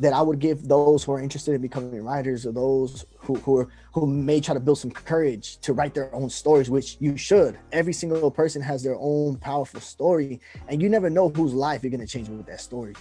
[0.01, 3.59] that I would give those who are interested in becoming writers or those who who,
[3.59, 7.17] are, who may try to build some courage to write their own stories, which you
[7.17, 7.59] should.
[7.73, 11.91] Every single person has their own powerful story, and you never know whose life you're
[11.91, 12.95] gonna change with that story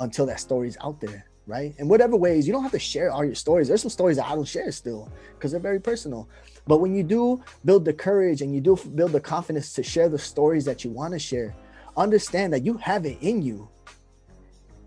[0.00, 1.74] until that story's out there, right?
[1.78, 3.68] In whatever ways, you don't have to share all your stories.
[3.68, 6.28] There's some stories that I don't share still because they're very personal.
[6.66, 10.08] But when you do build the courage and you do build the confidence to share
[10.08, 11.54] the stories that you want to share,
[11.96, 13.68] understand that you have it in you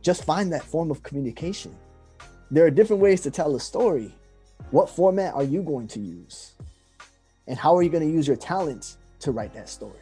[0.01, 1.75] just find that form of communication.
[2.49, 4.13] There are different ways to tell a story.
[4.71, 6.53] What format are you going to use?
[7.47, 9.99] And how are you going to use your talents to write that story?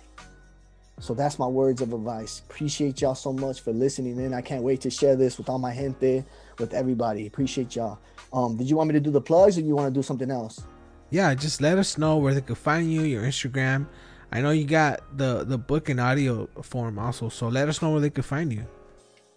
[0.99, 2.41] So that's my words of advice.
[2.49, 4.34] Appreciate y'all so much for listening in.
[4.34, 6.26] I can't wait to share this with all my gente,
[6.57, 7.26] with everybody.
[7.26, 7.99] Appreciate y'all.
[8.34, 10.30] Um, did you want me to do the plugs or you want to do something
[10.30, 10.61] else?
[11.09, 13.88] Yeah, just let us know where they could find you, your Instagram.
[14.31, 17.89] I know you got the the book and audio form also, so let us know
[17.91, 18.65] where they could find you.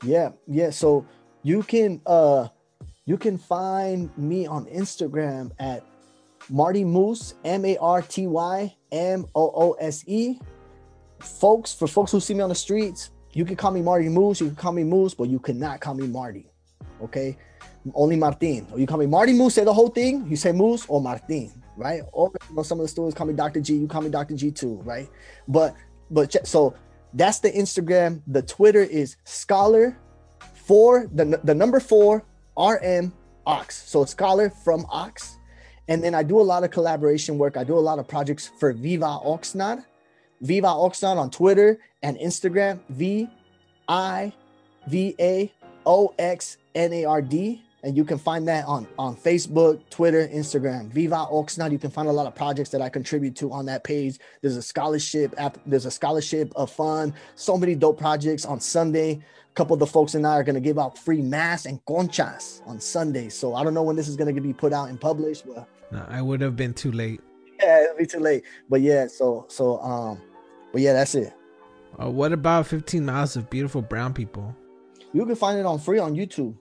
[0.02, 0.70] Yeah, yeah.
[0.70, 1.06] So
[1.42, 2.48] you can uh
[3.04, 5.84] you can find me on Instagram at
[6.48, 10.38] Marty Moose, M A R T Y M O O S E.
[11.20, 14.40] Folks, for folks who see me on the streets, you can call me Marty Moose,
[14.40, 16.50] you can call me Moose, but you cannot call me Marty.
[17.02, 17.36] Okay.
[17.94, 18.66] only Martin.
[18.72, 20.26] Or you call me Marty Moose, say the whole thing.
[20.28, 22.02] You say Moose or Martin, right?
[22.12, 23.60] Or you know, some of the students call me Dr.
[23.60, 23.74] G.
[23.74, 24.34] You call me Dr.
[24.36, 25.08] G too, right?
[25.48, 25.74] But
[26.10, 26.74] but so
[27.14, 28.22] that's the Instagram.
[28.26, 29.96] The Twitter is scholar
[30.54, 32.24] four the the number four
[32.56, 33.12] RM
[33.46, 33.88] Ox.
[33.88, 35.38] So scholar from Ox.
[35.88, 37.56] And then I do a lot of collaboration work.
[37.56, 39.84] I do a lot of projects for Viva Oxnard.
[40.40, 42.80] Viva Oxnard on Twitter and Instagram.
[42.88, 43.28] V
[43.88, 44.32] I
[44.86, 45.52] V A
[45.84, 50.28] O X N A R D and you can find that on on Facebook, Twitter,
[50.28, 50.88] Instagram.
[50.88, 51.72] Viva Oxnard.
[51.72, 54.18] You can find a lot of projects that I contribute to on that page.
[54.40, 55.58] There's a scholarship app.
[55.66, 57.14] There's a scholarship of fun.
[57.34, 59.22] So many dope projects on Sunday.
[59.50, 61.84] A couple of the folks and I are going to give out free mass and
[61.84, 63.28] conchas on Sunday.
[63.28, 65.68] So I don't know when this is going to be put out and published, but
[65.90, 67.20] no, I would have been too late.
[67.60, 68.44] Yeah, it'll be too late.
[68.68, 70.20] But yeah, so so um,
[70.72, 71.34] but yeah, that's it.
[72.00, 74.56] Uh, what about 15 miles of beautiful brown people?
[75.12, 76.56] You can find it on free on YouTube.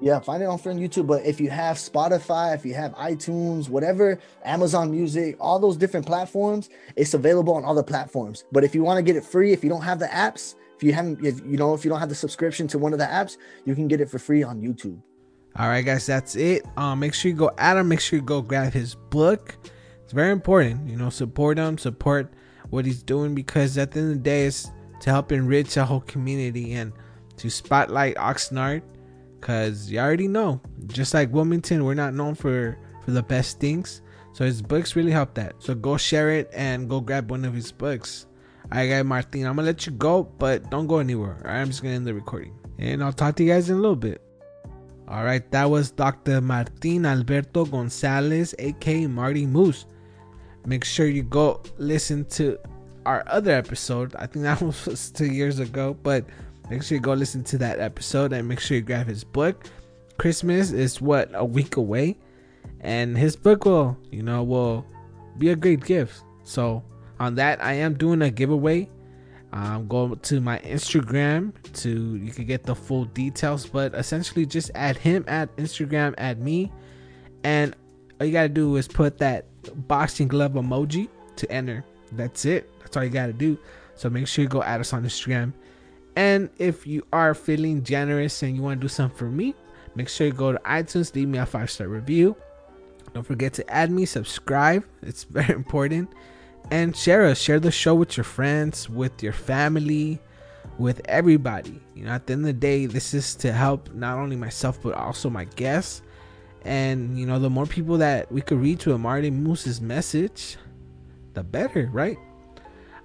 [0.00, 1.06] Yeah, find it on free on YouTube.
[1.06, 6.06] But if you have Spotify, if you have iTunes, whatever, Amazon Music, all those different
[6.06, 8.44] platforms, it's available on all the platforms.
[8.50, 10.82] But if you want to get it free, if you don't have the apps, if
[10.82, 13.04] you haven't, if you know, if you don't have the subscription to one of the
[13.04, 13.36] apps,
[13.66, 15.00] you can get it for free on YouTube.
[15.56, 16.64] All right, guys, that's it.
[16.78, 17.88] Um, make sure you go at him.
[17.88, 19.58] Make sure you go grab his book.
[20.02, 20.88] It's very important.
[20.88, 22.32] You know, support him, support
[22.70, 24.70] what he's doing because at the end of the day, it's
[25.00, 26.92] to help enrich a whole community and
[27.36, 28.82] to spotlight Oxnard
[29.40, 34.02] Cause you already know, just like Wilmington, we're not known for for the best things.
[34.32, 35.54] So his books really help that.
[35.58, 38.26] So go share it and go grab one of his books.
[38.72, 41.42] Alright, guy Martin, I'm gonna let you go, but don't go anywhere.
[41.44, 43.96] I'm just gonna end the recording, and I'll talk to you guys in a little
[43.96, 44.22] bit.
[45.08, 46.40] All right, that was Dr.
[46.40, 49.86] Martin Alberto Gonzalez, aka Marty Moose.
[50.66, 52.58] Make sure you go listen to
[53.06, 54.14] our other episode.
[54.14, 56.24] I think that was two years ago, but
[56.70, 59.66] Make sure you go listen to that episode and make sure you grab his book.
[60.18, 62.16] Christmas is what a week away,
[62.80, 64.86] and his book will, you know, will
[65.36, 66.22] be a great gift.
[66.44, 66.84] So
[67.18, 68.88] on that, I am doing a giveaway.
[69.52, 71.52] Um, go to my Instagram
[71.82, 76.40] to you can get the full details, but essentially just add him at Instagram, add
[76.40, 76.70] me,
[77.42, 77.74] and
[78.20, 79.46] all you gotta do is put that
[79.88, 81.84] boxing glove emoji to enter.
[82.12, 82.70] That's it.
[82.78, 83.58] That's all you gotta do.
[83.96, 85.52] So make sure you go add us on Instagram
[86.16, 89.54] and if you are feeling generous and you want to do something for me,
[89.94, 92.36] make sure you go to iTunes, leave me a five star review.
[93.14, 96.10] Don't forget to add me, subscribe, it's very important.
[96.70, 100.20] And share us, share the show with your friends, with your family,
[100.78, 101.80] with everybody.
[101.94, 104.80] You know, at the end of the day, this is to help not only myself
[104.82, 106.02] but also my guests.
[106.62, 110.56] And you know, the more people that we could reach with Marty Moose's message,
[111.34, 112.18] the better, right?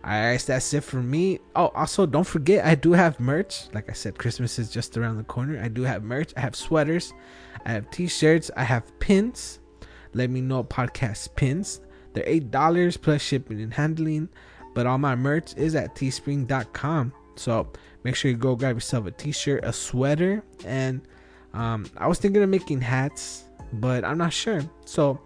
[0.05, 1.39] Alright, that's it for me.
[1.55, 3.73] Oh, also don't forget I do have merch.
[3.73, 5.59] Like I said, Christmas is just around the corner.
[5.59, 6.31] I do have merch.
[6.37, 7.11] I have sweaters,
[7.65, 9.59] I have t-shirts, I have pins.
[10.13, 11.81] Let me know podcast pins.
[12.13, 14.29] They're eight dollars plus shipping and handling.
[14.75, 17.13] But all my merch is at teespring.com.
[17.35, 17.71] So
[18.03, 21.01] make sure you go grab yourself a t-shirt, a sweater, and
[21.53, 24.61] um, I was thinking of making hats, but I'm not sure.
[24.85, 25.19] So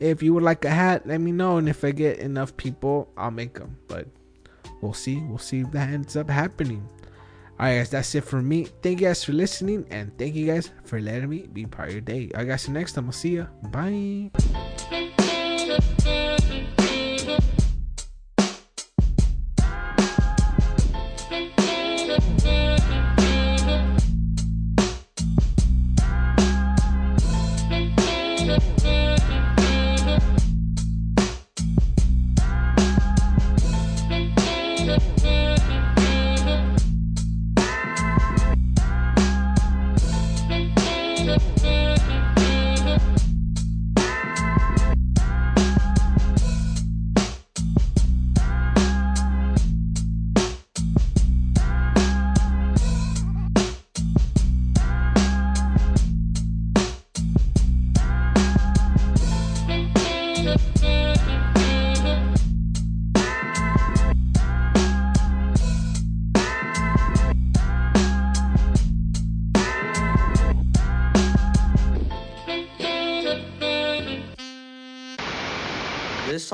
[0.00, 1.58] if you would like a hat, let me know.
[1.58, 3.76] And if I get enough people, I'll make them.
[3.86, 4.08] But
[4.80, 5.18] we'll see.
[5.18, 6.88] We'll see if that ends up happening.
[7.60, 8.64] Alright, guys, that's it for me.
[8.82, 9.86] Thank you guys for listening.
[9.90, 12.30] And thank you guys for letting me be part of your day.
[12.34, 13.06] I guys, next time.
[13.06, 13.46] I'll see you.
[13.70, 14.30] Bye.